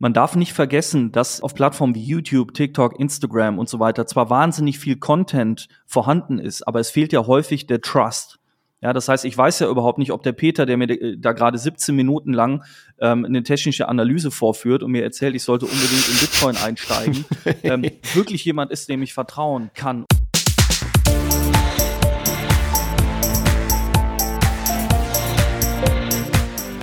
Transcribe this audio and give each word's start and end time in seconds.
Man 0.00 0.12
darf 0.12 0.36
nicht 0.36 0.52
vergessen, 0.52 1.10
dass 1.10 1.40
auf 1.40 1.54
Plattformen 1.54 1.96
wie 1.96 2.04
YouTube, 2.04 2.54
TikTok, 2.54 3.00
Instagram 3.00 3.58
und 3.58 3.68
so 3.68 3.80
weiter 3.80 4.06
zwar 4.06 4.30
wahnsinnig 4.30 4.78
viel 4.78 4.96
Content 4.96 5.68
vorhanden 5.86 6.38
ist, 6.38 6.62
aber 6.68 6.78
es 6.78 6.90
fehlt 6.90 7.12
ja 7.12 7.26
häufig 7.26 7.66
der 7.66 7.80
Trust. 7.80 8.38
Ja, 8.80 8.92
das 8.92 9.08
heißt, 9.08 9.24
ich 9.24 9.36
weiß 9.36 9.58
ja 9.58 9.68
überhaupt 9.68 9.98
nicht, 9.98 10.12
ob 10.12 10.22
der 10.22 10.30
Peter, 10.30 10.66
der 10.66 10.76
mir 10.76 10.88
äh, 10.88 11.16
da 11.18 11.32
gerade 11.32 11.58
17 11.58 11.96
Minuten 11.96 12.32
lang 12.32 12.62
ähm, 13.00 13.24
eine 13.24 13.42
technische 13.42 13.88
Analyse 13.88 14.30
vorführt 14.30 14.84
und 14.84 14.92
mir 14.92 15.02
erzählt, 15.02 15.34
ich 15.34 15.42
sollte 15.42 15.66
unbedingt 15.66 16.08
in 16.08 16.16
Bitcoin 16.20 16.56
einsteigen, 16.56 17.24
ähm, 17.64 17.82
wirklich 18.14 18.44
jemand 18.44 18.70
ist, 18.70 18.88
dem 18.88 19.02
ich 19.02 19.14
vertrauen 19.14 19.72
kann. 19.74 20.04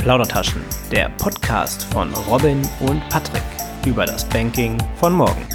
Plaudertaschen, 0.05 0.61
der 0.91 1.09
Podcast 1.17 1.85
von 1.85 2.13
Robin 2.29 2.61
und 2.81 3.01
Patrick 3.09 3.41
über 3.87 4.05
das 4.05 4.23
Banking 4.29 4.77
von 4.97 5.13
morgen. 5.13 5.47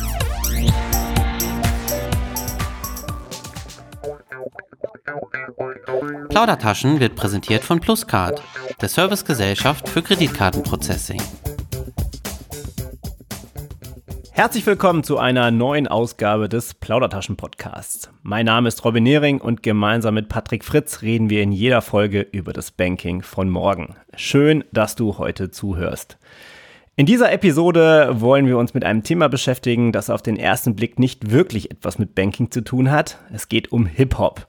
Plaudertaschen 6.31 6.99
wird 6.99 7.15
präsentiert 7.15 7.63
von 7.63 7.79
Pluscard, 7.79 8.43
der 8.81 8.89
Servicegesellschaft 8.89 9.89
für 9.89 10.03
Kreditkartenprocessing. 10.03 11.23
Herzlich 14.41 14.65
willkommen 14.65 15.05
zu 15.05 15.19
einer 15.19 15.51
neuen 15.51 15.87
Ausgabe 15.87 16.49
des 16.49 16.73
Plaudertaschen 16.73 17.37
Podcasts. 17.37 18.09
Mein 18.23 18.47
Name 18.47 18.69
ist 18.69 18.83
Robin 18.87 19.03
Nehring 19.03 19.39
und 19.39 19.63
gemeinsam 19.63 20.15
mit 20.15 20.31
Patrick 20.31 20.65
Fritz 20.65 21.03
reden 21.03 21.29
wir 21.29 21.43
in 21.43 21.53
jeder 21.53 21.83
Folge 21.83 22.23
über 22.23 22.55
das 22.55 22.71
Banking 22.71 23.21
von 23.21 23.51
morgen. 23.51 23.97
Schön, 24.17 24.65
dass 24.73 24.97
du 24.97 25.19
heute 25.19 25.51
zuhörst. 25.51 26.17
In 26.97 27.05
dieser 27.05 27.31
Episode 27.31 28.19
wollen 28.19 28.47
wir 28.47 28.57
uns 28.57 28.73
mit 28.73 28.83
einem 28.83 29.03
Thema 29.03 29.29
beschäftigen, 29.29 29.93
das 29.93 30.09
auf 30.09 30.23
den 30.23 30.39
ersten 30.39 30.75
Blick 30.75 30.99
nicht 30.99 31.31
wirklich 31.31 31.71
etwas 31.71 31.99
mit 31.99 32.15
Banking 32.15 32.51
zu 32.51 32.63
tun 32.63 32.91
hat. 32.91 33.19
Es 33.35 33.51
geht 33.51 33.73
um 33.73 33.85
Hip-Hop. 33.85 34.47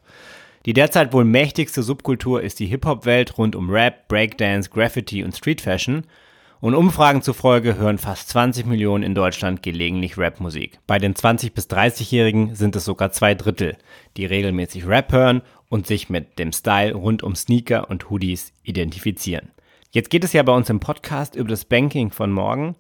Die 0.66 0.72
derzeit 0.72 1.12
wohl 1.12 1.26
mächtigste 1.26 1.84
Subkultur 1.84 2.42
ist 2.42 2.62
die 2.62 2.68
Hip-Hop-Welt 2.68 3.38
rund 3.38 3.58
um 3.58 3.70
Rap, 3.70 4.08
Breakdance, 4.08 4.70
Graffiti 4.70 5.22
und 5.22 5.36
Street 5.36 5.60
Fashion– 5.60 6.06
und 6.62 6.76
Umfragen 6.76 7.24
zufolge 7.24 7.76
hören 7.76 7.98
fast 7.98 8.30
20 8.30 8.68
Millionen 8.68 9.04
in 9.04 9.16
Deutschland 9.16 9.64
gelegentlich 9.64 10.18
Rapmusik. 10.18 10.80
Bei 10.86 11.00
den 11.00 11.16
20- 11.16 11.54
bis 11.54 11.68
30-Jährigen 11.68 12.56
sind 12.56 12.76
es 12.76 12.86
sogar 12.86 13.12
zwei 13.12 13.34
Drittel, 13.34 13.78
die 14.16 14.26
regelmäßig 14.26 14.88
Rap 14.88 15.12
hören 15.12 15.42
und 15.70 15.88
sich 15.88 16.10
mit 16.10 16.38
dem 16.38 16.54
Style 16.54 16.94
rund 16.94 17.24
um 17.24 17.36
Sneaker 17.36 17.90
und 17.90 18.12
Hoodies 18.12 18.54
identifizieren. 18.64 19.50
Jetzt 19.90 20.12
geht 20.12 20.24
es 20.24 20.34
ja 20.34 20.44
bei 20.44 20.54
uns 20.54 20.70
im 20.70 20.80
Podcast 20.80 21.36
über 21.36 21.50
das 21.50 21.66
Banking 21.66 22.12
von 22.12 22.32
morgen. 22.32 22.76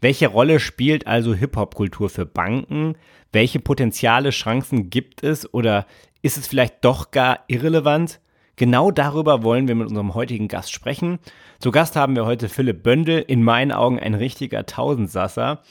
Welche 0.00 0.28
Rolle 0.28 0.60
spielt 0.60 1.08
also 1.08 1.34
Hip-Hop-Kultur 1.34 2.10
für 2.10 2.26
Banken? 2.26 2.94
Welche 3.32 3.58
potenziale 3.58 4.30
Chancen 4.30 4.90
gibt 4.90 5.24
es 5.24 5.52
oder 5.52 5.86
ist 6.22 6.38
es 6.38 6.46
vielleicht 6.46 6.84
doch 6.84 7.10
gar 7.10 7.40
irrelevant? 7.48 8.20
Genau 8.56 8.92
darüber 8.92 9.42
wollen 9.42 9.66
wir 9.66 9.74
mit 9.74 9.88
unserem 9.88 10.14
heutigen 10.14 10.46
Gast 10.46 10.72
sprechen. 10.72 11.18
Zu 11.64 11.70
Gast 11.70 11.96
haben 11.96 12.14
wir 12.14 12.26
heute 12.26 12.50
Philipp 12.50 12.82
Bündel, 12.82 13.24
in 13.26 13.42
meinen 13.42 13.72
Augen 13.72 13.98
ein 13.98 14.12
richtiger 14.12 14.66
Tausendsasser. 14.66 15.62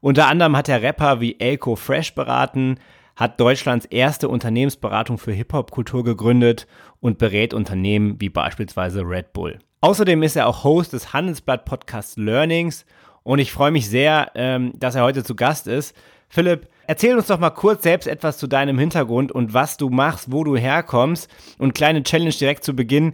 Unter 0.00 0.26
anderem 0.26 0.56
hat 0.56 0.68
er 0.68 0.82
Rapper 0.82 1.20
wie 1.20 1.38
Elko 1.38 1.76
Fresh 1.76 2.16
beraten, 2.16 2.80
hat 3.14 3.38
Deutschlands 3.38 3.86
erste 3.86 4.28
Unternehmensberatung 4.28 5.18
für 5.18 5.30
Hip-Hop-Kultur 5.30 6.02
gegründet 6.02 6.66
und 6.98 7.18
berät 7.18 7.54
Unternehmen 7.54 8.16
wie 8.18 8.28
beispielsweise 8.28 9.02
Red 9.02 9.32
Bull. 9.34 9.60
Außerdem 9.82 10.24
ist 10.24 10.34
er 10.34 10.48
auch 10.48 10.64
Host 10.64 10.92
des 10.94 11.12
Handelsblatt-Podcasts 11.12 12.16
Learnings 12.16 12.84
und 13.22 13.38
ich 13.38 13.52
freue 13.52 13.70
mich 13.70 13.88
sehr, 13.88 14.32
ähm, 14.34 14.72
dass 14.74 14.96
er 14.96 15.04
heute 15.04 15.22
zu 15.22 15.36
Gast 15.36 15.68
ist. 15.68 15.96
Philipp, 16.28 16.66
erzähl 16.88 17.16
uns 17.16 17.28
doch 17.28 17.38
mal 17.38 17.50
kurz 17.50 17.84
selbst 17.84 18.08
etwas 18.08 18.38
zu 18.38 18.48
deinem 18.48 18.80
Hintergrund 18.80 19.30
und 19.30 19.54
was 19.54 19.76
du 19.76 19.90
machst, 19.90 20.32
wo 20.32 20.42
du 20.42 20.56
herkommst. 20.56 21.30
Und 21.56 21.76
kleine 21.76 22.02
Challenge 22.02 22.34
direkt 22.34 22.64
zu 22.64 22.74
Beginn 22.74 23.12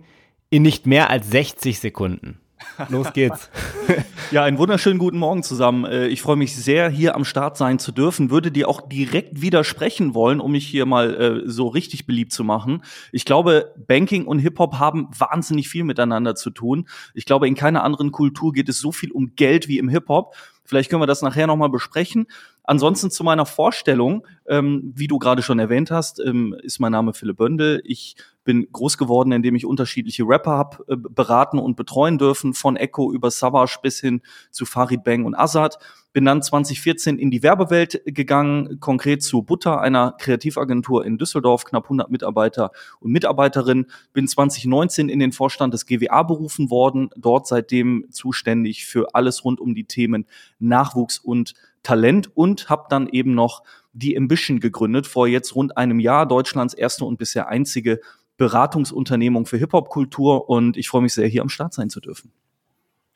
in 0.52 0.62
nicht 0.62 0.86
mehr 0.86 1.08
als 1.08 1.30
60 1.30 1.80
Sekunden. 1.80 2.38
Los 2.90 3.12
geht's. 3.14 3.48
ja, 4.30 4.44
einen 4.44 4.58
wunderschönen 4.58 4.98
guten 4.98 5.16
Morgen 5.16 5.42
zusammen. 5.42 5.86
Äh, 5.86 6.08
ich 6.08 6.20
freue 6.20 6.36
mich 6.36 6.54
sehr, 6.54 6.90
hier 6.90 7.14
am 7.14 7.24
Start 7.24 7.56
sein 7.56 7.78
zu 7.78 7.90
dürfen. 7.90 8.30
Würde 8.30 8.52
dir 8.52 8.68
auch 8.68 8.86
direkt 8.86 9.40
widersprechen 9.40 10.14
wollen, 10.14 10.40
um 10.40 10.52
mich 10.52 10.66
hier 10.66 10.84
mal 10.84 11.14
äh, 11.14 11.42
so 11.46 11.68
richtig 11.68 12.06
beliebt 12.06 12.32
zu 12.32 12.44
machen. 12.44 12.82
Ich 13.12 13.24
glaube, 13.24 13.72
Banking 13.86 14.26
und 14.26 14.40
Hip-Hop 14.40 14.78
haben 14.78 15.08
wahnsinnig 15.16 15.70
viel 15.70 15.84
miteinander 15.84 16.34
zu 16.34 16.50
tun. 16.50 16.86
Ich 17.14 17.24
glaube, 17.24 17.48
in 17.48 17.54
keiner 17.54 17.82
anderen 17.82 18.12
Kultur 18.12 18.52
geht 18.52 18.68
es 18.68 18.78
so 18.78 18.92
viel 18.92 19.10
um 19.10 19.34
Geld 19.34 19.68
wie 19.68 19.78
im 19.78 19.88
Hip-Hop. 19.88 20.34
Vielleicht 20.66 20.90
können 20.90 21.02
wir 21.02 21.06
das 21.06 21.22
nachher 21.22 21.46
nochmal 21.46 21.70
besprechen. 21.70 22.26
Ansonsten 22.64 23.10
zu 23.10 23.24
meiner 23.24 23.44
Vorstellung, 23.44 24.26
ähm, 24.46 24.92
wie 24.94 25.08
du 25.08 25.18
gerade 25.18 25.42
schon 25.42 25.58
erwähnt 25.58 25.90
hast, 25.90 26.20
ähm, 26.20 26.54
ist 26.62 26.78
mein 26.78 26.92
Name 26.92 27.12
Philipp 27.12 27.38
Bündel. 27.38 27.82
Ich 27.84 28.14
bin 28.44 28.66
groß 28.70 28.98
geworden, 28.98 29.32
indem 29.32 29.56
ich 29.56 29.66
unterschiedliche 29.66 30.24
Rapper 30.24 30.52
hab 30.52 30.80
äh, 30.88 30.96
beraten 30.96 31.58
und 31.58 31.76
betreuen 31.76 32.18
dürfen, 32.18 32.54
von 32.54 32.76
Echo 32.76 33.12
über 33.12 33.30
Savage 33.30 33.78
bis 33.82 33.98
hin 34.00 34.20
zu 34.50 34.64
Farid 34.64 35.02
Bang 35.02 35.24
und 35.24 35.34
Azad. 35.34 35.78
Bin 36.12 36.24
dann 36.24 36.42
2014 36.42 37.18
in 37.18 37.30
die 37.30 37.42
Werbewelt 37.42 38.02
gegangen, 38.04 38.78
konkret 38.80 39.22
zu 39.22 39.42
Butter, 39.42 39.80
einer 39.80 40.12
Kreativagentur 40.18 41.04
in 41.04 41.18
Düsseldorf, 41.18 41.64
knapp 41.64 41.84
100 41.84 42.10
Mitarbeiter 42.10 42.70
und 43.00 43.12
Mitarbeiterinnen. 43.12 43.86
Bin 44.12 44.28
2019 44.28 45.08
in 45.08 45.18
den 45.18 45.32
Vorstand 45.32 45.74
des 45.74 45.86
GWA 45.86 46.22
berufen 46.22 46.70
worden, 46.70 47.10
dort 47.16 47.46
seitdem 47.46 48.06
zuständig 48.10 48.84
für 48.84 49.14
alles 49.14 49.44
rund 49.44 49.60
um 49.60 49.74
die 49.74 49.84
Themen 49.84 50.26
Nachwuchs 50.58 51.18
und 51.18 51.54
Talent 51.82 52.30
und 52.34 52.68
habe 52.68 52.86
dann 52.88 53.08
eben 53.08 53.34
noch 53.34 53.62
die 53.92 54.16
Ambition 54.16 54.60
gegründet, 54.60 55.06
vor 55.06 55.26
jetzt 55.26 55.54
rund 55.54 55.76
einem 55.76 56.00
Jahr, 56.00 56.26
Deutschlands 56.26 56.74
erste 56.74 57.04
und 57.04 57.18
bisher 57.18 57.48
einzige 57.48 58.00
Beratungsunternehmung 58.36 59.46
für 59.46 59.58
Hip-Hop-Kultur 59.58 60.48
und 60.48 60.76
ich 60.76 60.88
freue 60.88 61.02
mich 61.02 61.14
sehr, 61.14 61.28
hier 61.28 61.42
am 61.42 61.48
Start 61.48 61.74
sein 61.74 61.90
zu 61.90 62.00
dürfen. 62.00 62.32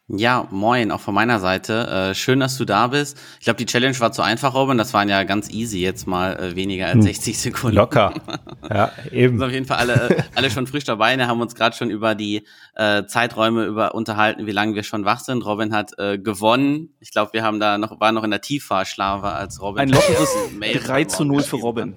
Ja, 0.08 0.46
moin, 0.52 0.92
auch 0.92 1.00
von 1.00 1.14
meiner 1.14 1.40
Seite. 1.40 2.10
Äh, 2.10 2.14
schön, 2.14 2.38
dass 2.38 2.56
du 2.56 2.64
da 2.64 2.86
bist. 2.86 3.18
Ich 3.40 3.44
glaube, 3.44 3.56
die 3.56 3.66
Challenge 3.66 3.98
war 3.98 4.12
zu 4.12 4.22
einfach, 4.22 4.54
Robin. 4.54 4.78
Das 4.78 4.94
waren 4.94 5.08
ja 5.08 5.24
ganz 5.24 5.50
easy 5.50 5.80
jetzt 5.80 6.06
mal 6.06 6.38
äh, 6.38 6.54
weniger 6.54 6.86
als 6.86 7.02
60 7.04 7.34
hm. 7.34 7.40
Sekunden. 7.40 7.76
Locker. 7.76 8.14
Ja, 8.68 8.90
eben. 9.12 9.38
Sind 9.38 9.46
auf 9.46 9.52
jeden 9.52 9.66
Fall 9.66 9.76
alle, 9.76 10.10
äh, 10.10 10.22
alle 10.34 10.50
schon 10.50 10.66
frisch 10.66 10.82
dabei. 10.82 11.16
Wir 11.16 11.28
haben 11.28 11.40
uns 11.40 11.54
gerade 11.54 11.76
schon 11.76 11.88
über 11.88 12.16
die 12.16 12.44
äh, 12.74 13.04
Zeiträume 13.06 13.64
über 13.64 13.94
unterhalten, 13.94 14.46
wie 14.46 14.50
lange 14.50 14.74
wir 14.74 14.82
schon 14.82 15.04
wach 15.04 15.20
sind. 15.20 15.46
Robin 15.46 15.72
hat 15.72 15.92
äh, 15.98 16.18
gewonnen. 16.18 16.88
Ich 16.98 17.12
glaube, 17.12 17.32
wir 17.32 17.44
haben 17.44 17.60
da 17.60 17.78
noch, 17.78 18.00
waren 18.00 18.16
noch 18.16 18.24
in 18.24 18.32
der 18.32 18.40
Tieffahrschlave 18.40 19.28
als 19.28 19.62
Robin. 19.62 19.82
Ein 19.82 19.88
lockeres 19.90 20.30
3 20.84 21.04
zu 21.04 21.24
0 21.24 21.42
für 21.44 21.56
Robin. 21.56 21.94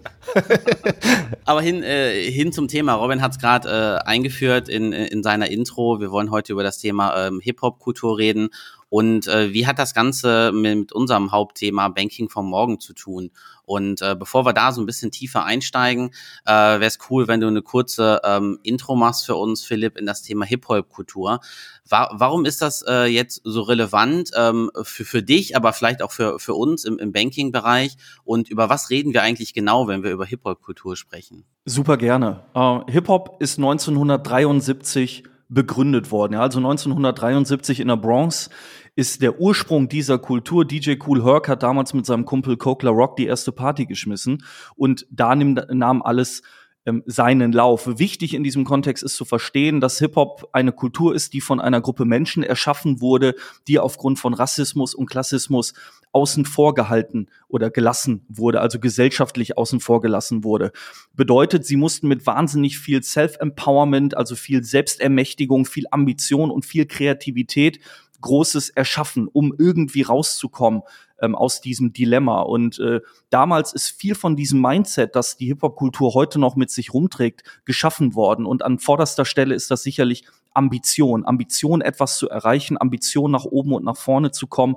Aber 1.46 1.62
hin, 1.62 1.82
äh, 1.82 2.30
hin 2.30 2.54
zum 2.54 2.68
Thema. 2.68 2.94
Robin 2.94 3.24
hat 3.24 3.32
es 3.32 3.40
gerade 3.40 4.00
äh, 4.04 4.08
eingeführt 4.08 4.70
in, 4.70 4.94
in 4.94 5.24
seiner 5.24 5.50
Intro. 5.50 6.00
Wir 6.00 6.12
wollen 6.12 6.30
heute 6.30 6.54
über 6.54 6.62
das 6.62 6.78
Thema 6.78 7.26
ähm, 7.26 7.40
Hip-Hop-Kultur 7.42 7.99
Infrastruktur 8.00 8.18
reden 8.18 8.50
und 8.90 9.28
äh, 9.28 9.54
wie 9.54 9.68
hat 9.68 9.78
das 9.78 9.94
Ganze 9.94 10.52
mit 10.52 10.92
unserem 10.92 11.32
Hauptthema 11.32 11.90
Banking 11.90 12.28
vom 12.28 12.50
Morgen 12.50 12.80
zu 12.80 12.94
tun? 12.94 13.30
Und 13.64 14.02
äh, 14.02 14.16
bevor 14.18 14.48
wir 14.48 14.54
da 14.54 14.72
so 14.72 14.82
ein 14.82 14.88
bisschen 14.88 15.12
tiefer 15.12 15.46
einsteigen, 15.46 16.10
äh, 16.48 16.52
wäre 16.52 16.86
es 16.86 16.98
cool, 17.10 17.28
wenn 17.28 17.40
du 17.40 17.46
eine 17.46 17.62
kurze 17.62 18.20
ähm, 18.24 18.58
Intro 18.64 18.96
machst 18.96 19.28
für 19.28 19.36
uns, 19.36 19.64
Philipp, 19.64 19.96
in 19.96 20.08
das 20.08 20.24
Thema 20.24 20.44
Hip-Hop-Kultur. 20.44 21.40
Wa 21.88 22.10
warum 22.14 22.46
ist 22.46 22.64
das 22.64 22.84
äh, 22.88 23.06
jetzt 23.06 23.42
so 23.44 23.62
relevant 23.62 24.32
ähm, 24.36 24.72
für, 24.82 25.06
für 25.06 25.22
dich, 25.22 25.56
aber 25.56 25.72
vielleicht 25.74 26.02
auch 26.02 26.12
für, 26.12 26.40
für 26.40 26.56
uns 26.56 26.84
im, 26.84 26.98
im 26.98 27.12
Banking-Bereich? 27.12 27.96
Und 28.24 28.50
über 28.50 28.70
was 28.70 28.90
reden 28.90 29.14
wir 29.14 29.22
eigentlich 29.22 29.54
genau, 29.54 29.88
wenn 29.88 30.02
wir 30.02 30.10
über 30.10 30.26
Hip-Hop-Kultur 30.26 30.96
sprechen? 30.96 31.46
Super 31.66 31.98
gerne. 31.98 32.44
Uh, 32.56 32.82
Hip-Hop 32.88 33.38
ist 33.40 33.60
1973 33.60 35.29
begründet 35.50 36.12
worden. 36.12 36.34
Ja, 36.34 36.42
also 36.42 36.60
1973 36.60 37.80
in 37.80 37.88
der 37.90 37.98
Bronx 37.98 38.50
ist 38.96 39.22
der 39.22 39.40
Ursprung 39.40 39.90
dieser 39.90 40.20
Kultur. 40.20 40.64
DJ 40.64 40.96
Cool 41.06 41.24
Herc 41.24 41.50
hat 41.50 41.64
damals 41.64 41.94
mit 41.94 42.06
seinem 42.06 42.26
Kumpel 42.26 42.56
Coke 42.56 42.88
Rock 42.88 43.18
die 43.18 43.26
erste 43.26 43.52
Party 43.52 43.86
geschmissen 43.86 44.44
und 44.76 45.08
da 45.10 45.36
nahm 45.36 46.02
alles 46.02 46.44
ähm, 46.86 47.04
seinen 47.06 47.52
Lauf. 47.52 48.00
Wichtig 48.00 48.34
in 48.34 48.44
diesem 48.44 48.64
Kontext 48.64 49.04
ist 49.04 49.16
zu 49.16 49.26
verstehen, 49.26 49.82
dass 49.82 50.00
Hip-Hop 50.00 50.50
eine 50.54 50.72
Kultur 50.72 51.14
ist, 51.14 51.34
die 51.34 51.42
von 51.42 51.60
einer 51.60 51.82
Gruppe 51.82 52.06
Menschen 52.06 52.44
erschaffen 52.44 53.02
wurde, 53.02 53.36
die 53.68 53.80
aufgrund 53.80 54.20
von 54.20 54.34
Rassismus 54.34 54.96
und 54.96 55.10
Klassismus 55.10 55.74
außen 56.12 56.46
vor 56.46 56.74
gehalten 56.74 57.28
oder 57.48 57.70
gelassen 57.70 58.26
wurde, 58.30 58.62
also 58.62 58.80
gesellschaftlich 58.80 59.58
außen 59.58 59.80
vor 59.80 60.02
gelassen 60.02 60.44
wurde. 60.44 60.72
Bedeutet, 61.16 61.66
sie 61.66 61.76
mussten 61.76 62.08
mit 62.08 62.26
wahnsinnig 62.26 62.80
viel 62.80 63.04
Self-Empowerment, 63.04 64.18
also 64.18 64.36
viel 64.36 64.64
Selbstermächtigung, 64.64 65.66
viel 65.66 65.86
Ambition 65.92 66.50
und 66.50 66.66
viel 66.66 66.86
Kreativität 66.86 67.80
Großes 68.22 68.70
erschaffen, 68.72 69.30
um 69.32 69.54
irgendwie 69.58 70.02
rauszukommen 70.02 70.82
ähm, 71.22 71.36
aus 71.36 71.62
diesem 71.62 71.94
Dilemma. 71.94 72.42
Und 72.42 72.80
äh, 72.80 73.02
damals 73.30 73.74
ist 73.74 73.90
viel 73.90 74.16
von 74.16 74.36
diesem 74.36 74.62
Mindset, 74.62 75.16
das 75.16 75.38
die 75.38 75.48
Hip-Hop-Kultur 75.48 76.14
heute 76.14 76.40
noch 76.40 76.56
mit 76.56 76.70
sich 76.72 76.94
rumträgt, 76.94 77.44
geschaffen 77.66 78.16
worden. 78.16 78.46
Und 78.46 78.64
an 78.64 78.80
vorderster 78.80 79.26
Stelle 79.26 79.56
ist 79.56 79.72
das 79.72 79.84
sicherlich 79.84 80.26
Ambition. 80.54 81.26
Ambition, 81.26 81.82
etwas 81.82 82.18
zu 82.18 82.30
erreichen, 82.30 82.80
Ambition 82.80 83.32
nach 83.32 83.46
oben 83.46 83.74
und 83.74 83.86
nach 83.86 83.98
vorne 83.98 84.32
zu 84.32 84.48
kommen. 84.48 84.76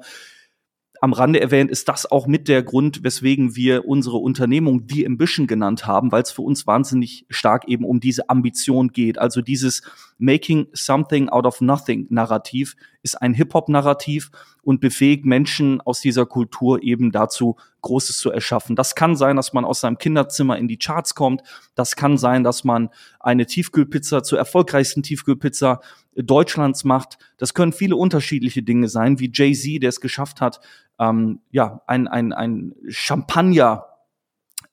Am 1.02 1.12
Rande 1.12 1.40
erwähnt, 1.40 1.68
ist 1.68 1.88
das 1.88 2.08
auch 2.08 2.28
mit 2.28 2.46
der 2.46 2.62
Grund, 2.62 3.02
weswegen 3.02 3.56
wir 3.56 3.88
unsere 3.88 4.18
Unternehmung 4.18 4.84
The 4.88 5.04
Ambition 5.04 5.48
genannt 5.48 5.84
haben, 5.84 6.12
weil 6.12 6.22
es 6.22 6.30
für 6.30 6.42
uns 6.42 6.64
wahnsinnig 6.68 7.26
stark 7.28 7.66
eben 7.66 7.84
um 7.84 7.98
diese 7.98 8.30
Ambition 8.30 8.92
geht. 8.92 9.18
Also 9.18 9.42
dieses 9.42 9.82
Making 10.18 10.68
Something 10.72 11.28
Out 11.28 11.44
of 11.44 11.60
Nothing 11.60 12.06
Narrativ 12.10 12.76
ist 13.02 13.20
ein 13.20 13.34
Hip-Hop-Narrativ 13.34 14.30
und 14.62 14.80
befähigt 14.80 15.24
Menschen 15.24 15.80
aus 15.80 16.00
dieser 16.00 16.24
Kultur 16.24 16.84
eben 16.84 17.10
dazu, 17.10 17.56
Großes 17.82 18.18
zu 18.18 18.30
erschaffen. 18.30 18.76
Das 18.76 18.94
kann 18.94 19.16
sein, 19.16 19.36
dass 19.36 19.52
man 19.52 19.64
aus 19.64 19.80
seinem 19.80 19.98
Kinderzimmer 19.98 20.56
in 20.56 20.68
die 20.68 20.78
Charts 20.78 21.14
kommt. 21.14 21.42
Das 21.74 21.96
kann 21.96 22.16
sein, 22.16 22.42
dass 22.44 22.64
man 22.64 22.88
eine 23.20 23.46
Tiefkühlpizza 23.46 24.22
zur 24.22 24.38
erfolgreichsten 24.38 25.02
Tiefkühlpizza 25.02 25.80
Deutschlands 26.14 26.84
macht. 26.84 27.18
Das 27.36 27.54
können 27.54 27.72
viele 27.72 27.96
unterschiedliche 27.96 28.62
Dinge 28.62 28.88
sein, 28.88 29.18
wie 29.18 29.30
Jay-Z, 29.32 29.82
der 29.82 29.90
es 29.90 30.00
geschafft 30.00 30.40
hat, 30.40 30.60
ähm, 30.98 31.40
ja, 31.50 31.82
ein, 31.86 32.08
ein, 32.08 32.32
ein 32.32 32.74
Champagner 32.88 33.86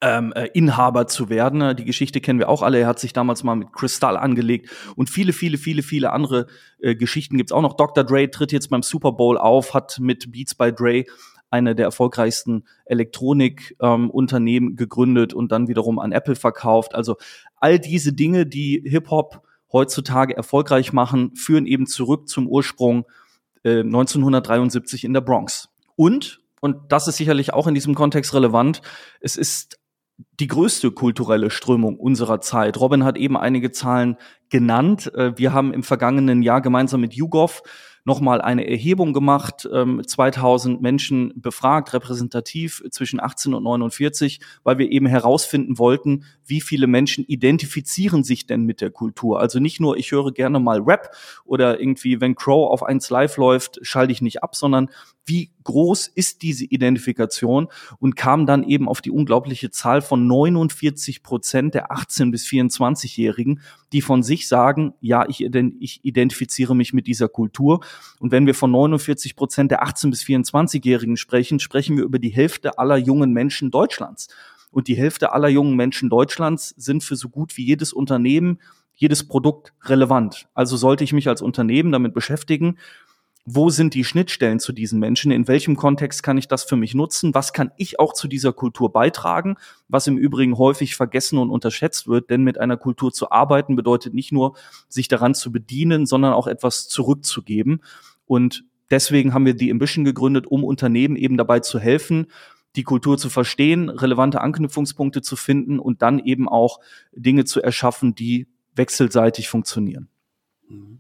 ähm, 0.02 0.32
äh, 0.34 0.48
Inhaber 0.54 1.08
zu 1.08 1.30
werden. 1.30 1.76
Die 1.76 1.86
Geschichte 1.86 2.22
kennen 2.22 2.40
wir 2.40 2.50
auch 2.50 2.62
alle. 2.62 2.80
Er 2.80 2.88
hat 2.88 3.00
sich 3.00 3.14
damals 3.14 3.44
mal 3.44 3.56
mit 3.56 3.74
Kristall 3.74 4.18
angelegt 4.18 4.70
und 4.96 5.10
viele, 5.10 5.34
viele, 5.34 5.58
viele, 5.58 5.84
viele 5.84 6.12
andere 6.12 6.48
äh, 6.80 6.96
Geschichten 6.96 7.38
gibt's 7.38 7.52
auch 7.52 7.62
noch. 7.62 7.76
Dr. 7.76 8.04
Dre 8.04 8.30
tritt 8.30 8.52
jetzt 8.52 8.70
beim 8.70 8.84
Super 8.84 9.12
Bowl 9.12 9.38
auf, 9.38 9.74
hat 9.74 10.00
mit 10.00 10.32
Beats 10.32 10.56
by 10.56 10.72
Dre 10.72 11.06
eine 11.50 11.76
der 11.76 11.86
erfolgreichsten 11.86 12.66
Elektronikunternehmen 12.86 14.70
ähm, 14.70 14.76
gegründet 14.76 15.34
und 15.34 15.52
dann 15.52 15.68
wiederum 15.68 16.00
an 16.00 16.12
Apple 16.12 16.36
verkauft. 16.36 16.96
Also 16.96 17.18
all 17.58 17.80
diese 17.80 18.14
Dinge, 18.14 18.46
die 18.46 18.84
Hip-Hop 18.86 19.42
heutzutage 19.72 20.36
erfolgreich 20.36 20.94
machen, 20.94 21.36
führen 21.36 21.66
eben 21.66 21.86
zurück 21.86 22.28
zum 22.28 22.48
Ursprung 22.48 23.06
äh, 23.64 23.80
1973 23.80 25.04
in 25.04 25.14
der 25.14 25.22
Bronx. 25.22 25.70
Und, 25.96 26.42
und 26.62 26.92
das 26.92 27.08
ist 27.08 27.18
sicherlich 27.18 27.54
auch 27.54 27.68
in 27.68 27.76
diesem 27.76 27.96
Kontext 27.96 28.34
relevant, 28.34 28.82
es 29.22 29.36
ist 29.36 29.80
die 30.40 30.48
größte 30.48 30.92
kulturelle 30.92 31.50
Strömung 31.50 31.98
unserer 31.98 32.42
Zeit. 32.42 32.80
Robin 32.80 33.04
hat 33.04 33.18
eben 33.18 33.38
einige 33.38 33.72
Zahlen 33.72 34.18
genannt. 34.50 35.14
Äh, 35.16 35.38
wir 35.38 35.54
haben 35.54 35.74
im 35.74 35.84
vergangenen 35.84 36.42
Jahr 36.42 36.62
gemeinsam 36.62 37.02
mit 37.02 37.14
YouGov 37.14 37.64
nochmal 38.10 38.42
eine 38.42 38.68
Erhebung 38.68 39.14
gemacht, 39.14 39.70
ähm, 39.72 40.02
2000 40.06 40.82
Menschen 40.82 41.32
befragt, 41.36 41.94
repräsentativ 41.94 42.84
zwischen 42.90 43.20
18 43.20 43.54
und 43.54 43.64
49, 43.64 44.40
weil 44.64 44.80
wir 44.80 44.92
eben 44.92 45.06
herausfinden 45.06 45.78
wollten, 45.78 46.26
wie 46.44 46.60
viele 46.60 46.88
Menschen 46.88 47.24
identifizieren 47.24 48.24
sich 48.24 48.48
denn 48.48 48.64
mit 48.64 48.82
der 48.82 48.90
Kultur. 48.90 49.40
Also 49.40 49.60
nicht 49.60 49.80
nur, 49.80 49.96
ich 49.96 50.12
höre 50.12 50.32
gerne 50.32 50.60
mal 50.60 50.82
Rap 50.82 51.12
oder 51.46 51.80
irgendwie, 51.80 52.20
wenn 52.20 52.34
Crow 52.34 52.72
auf 52.72 52.82
eins 52.82 53.12
live 53.12 53.38
läuft, 53.38 53.78
schalte 53.84 54.12
ich 54.12 54.24
nicht 54.24 54.42
ab, 54.42 54.56
sondern 54.56 54.90
wie 55.26 55.52
groß 55.64 56.08
ist 56.08 56.42
diese 56.42 56.66
Identifikation 56.66 57.68
und 58.00 58.16
kam 58.16 58.46
dann 58.46 58.64
eben 58.64 58.88
auf 58.88 59.02
die 59.02 59.12
unglaubliche 59.12 59.70
Zahl 59.70 60.02
von 60.02 60.26
49 60.26 61.22
Prozent 61.22 61.76
der 61.76 61.92
18 61.92 62.32
bis 62.32 62.46
24-Jährigen, 62.46 63.62
die 63.94 64.02
von 64.02 64.24
sich 64.24 64.48
sagen, 64.48 64.94
ja, 65.02 65.28
ich, 65.30 65.42
identifiziere 66.04 66.76
mich 66.76 66.94
mit 66.94 67.06
dieser 67.06 67.30
Kultur. 67.30 67.82
Und 68.20 68.32
wenn 68.32 68.48
wir 68.48 68.56
von 68.56 68.72
49 68.72 69.36
Prozent 69.36 69.72
der 69.72 69.84
18 69.84 70.10
bis 70.10 70.24
24-Jährigen 70.24 71.18
sprechen, 71.18 71.60
sprechen 71.60 71.98
wir 71.98 72.04
über 72.04 72.20
die 72.20 72.30
Hälfte 72.30 72.80
aller 72.80 72.98
jungen 72.98 73.32
Menschen 73.32 73.70
Deutschlands. 73.70 74.28
Und 74.72 74.88
die 74.88 74.96
Hälfte 74.96 75.34
aller 75.34 75.50
jungen 75.50 75.76
Menschen 75.76 76.10
Deutschlands 76.10 76.70
sind 76.78 77.04
für 77.04 77.16
so 77.16 77.30
gut 77.30 77.58
wie 77.58 77.66
jedes 77.66 77.94
Unternehmen, 77.94 78.60
jedes 78.96 79.28
Produkt 79.28 79.74
relevant. 79.84 80.48
Also 80.54 80.78
sollte 80.78 81.04
ich 81.04 81.14
mich 81.14 81.28
als 81.28 81.42
Unternehmen 81.42 81.92
damit 81.92 82.14
beschäftigen, 82.14 82.78
wo 83.52 83.72
sind 83.72 83.96
die 83.96 84.04
Schnittstellen 84.04 84.60
zu 84.60 84.74
diesen 84.74 85.00
Menschen, 85.00 85.32
in 85.32 85.48
welchem 85.48 85.76
Kontext 85.76 86.22
kann 86.22 86.38
ich 86.38 86.48
das 86.48 86.66
für 86.66 86.76
mich 86.76 86.94
nutzen, 86.94 87.34
was 87.34 87.52
kann 87.52 87.72
ich 87.78 88.00
auch 88.00 88.14
zu 88.14 88.28
dieser 88.28 88.54
Kultur 88.54 88.92
beitragen, 88.92 89.56
was 89.88 90.06
im 90.06 90.18
Übrigen 90.18 90.58
häufig 90.58 90.96
vergessen 90.96 91.40
und 91.40 91.50
unterschätzt 91.50 92.08
wird, 92.08 92.30
denn 92.30 92.44
mit 92.44 92.60
einer 92.60 92.78
Kultur 92.78 93.12
zu 93.12 93.32
arbeiten 93.32 93.76
bedeutet 93.76 94.14
nicht 94.14 94.32
nur, 94.32 94.56
sich 94.88 95.08
daran 95.08 95.34
zu 95.34 95.52
bedienen, 95.52 96.06
sondern 96.06 96.34
auch 96.34 96.46
etwas 96.46 96.88
zurückzugeben. 96.90 97.82
Und 98.28 98.66
deswegen 98.92 99.34
haben 99.34 99.48
wir 99.48 99.56
die 99.56 99.72
Ambition 99.72 100.06
gegründet, 100.06 100.46
um 100.46 100.64
Unternehmen 100.64 101.16
eben 101.16 101.36
dabei 101.36 101.60
zu 101.60 101.80
helfen, 101.80 102.28
die 102.76 102.84
Kultur 102.84 103.18
zu 103.18 103.30
verstehen, 103.30 103.90
relevante 103.90 104.42
Anknüpfungspunkte 104.42 105.24
zu 105.24 105.36
finden 105.36 105.80
und 105.80 106.04
dann 106.04 106.20
eben 106.20 106.48
auch 106.48 106.80
Dinge 107.14 107.46
zu 107.46 107.64
erschaffen, 107.64 108.14
die 108.14 108.48
wechselseitig 108.76 109.50
funktionieren. 109.50 110.08
Mhm. 110.68 111.00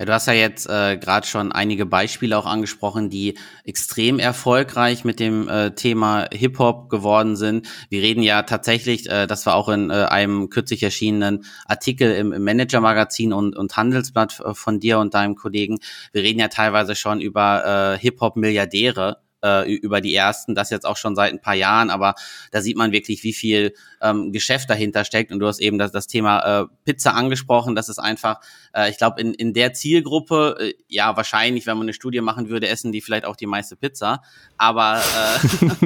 Ja, 0.00 0.04
du 0.04 0.12
hast 0.12 0.26
ja 0.26 0.32
jetzt 0.32 0.68
äh, 0.68 0.96
gerade 0.96 1.26
schon 1.26 1.50
einige 1.50 1.84
Beispiele 1.84 2.38
auch 2.38 2.46
angesprochen, 2.46 3.10
die 3.10 3.36
extrem 3.64 4.20
erfolgreich 4.20 5.04
mit 5.04 5.18
dem 5.18 5.48
äh, 5.48 5.72
Thema 5.72 6.28
Hip-Hop 6.32 6.88
geworden 6.88 7.34
sind. 7.34 7.66
Wir 7.90 8.00
reden 8.00 8.22
ja 8.22 8.42
tatsächlich, 8.42 9.10
äh, 9.10 9.26
das 9.26 9.44
war 9.44 9.56
auch 9.56 9.68
in 9.68 9.90
äh, 9.90 10.04
einem 10.04 10.50
kürzlich 10.50 10.84
erschienenen 10.84 11.44
Artikel 11.66 12.14
im, 12.14 12.32
im 12.32 12.44
Manager-Magazin 12.44 13.32
und, 13.32 13.56
und 13.56 13.76
Handelsblatt 13.76 14.38
äh, 14.38 14.54
von 14.54 14.78
dir 14.78 15.00
und 15.00 15.14
deinem 15.14 15.34
Kollegen. 15.34 15.78
Wir 16.12 16.22
reden 16.22 16.38
ja 16.38 16.46
teilweise 16.46 16.94
schon 16.94 17.20
über 17.20 17.96
äh, 17.96 17.98
Hip-Hop-Milliardäre, 17.98 19.16
äh, 19.44 19.70
über 19.70 20.00
die 20.00 20.14
ersten, 20.14 20.54
das 20.54 20.70
jetzt 20.70 20.86
auch 20.86 20.96
schon 20.96 21.14
seit 21.16 21.32
ein 21.32 21.40
paar 21.40 21.54
Jahren, 21.54 21.90
aber 21.90 22.14
da 22.50 22.60
sieht 22.60 22.76
man 22.76 22.92
wirklich, 22.92 23.22
wie 23.24 23.32
viel 23.32 23.74
ähm, 24.00 24.32
Geschäft 24.32 24.70
dahinter 24.70 25.04
steckt. 25.04 25.32
Und 25.32 25.40
du 25.40 25.46
hast 25.46 25.60
eben 25.60 25.78
das, 25.78 25.92
das 25.92 26.06
Thema 26.06 26.62
äh, 26.62 26.66
Pizza 26.84 27.14
angesprochen. 27.14 27.74
Das 27.74 27.88
ist 27.88 27.98
einfach, 27.98 28.40
äh, 28.74 28.90
ich 28.90 28.98
glaube, 28.98 29.20
in, 29.20 29.34
in 29.34 29.52
der 29.52 29.72
Zielgruppe, 29.72 30.56
äh, 30.60 30.74
ja, 30.88 31.16
wahrscheinlich, 31.16 31.66
wenn 31.66 31.76
man 31.76 31.84
eine 31.84 31.92
Studie 31.92 32.20
machen 32.20 32.48
würde, 32.48 32.68
essen 32.68 32.92
die 32.92 33.00
vielleicht 33.00 33.24
auch 33.24 33.36
die 33.36 33.46
meiste 33.46 33.76
Pizza. 33.76 34.22
Aber 34.56 35.00
äh, 35.00 35.78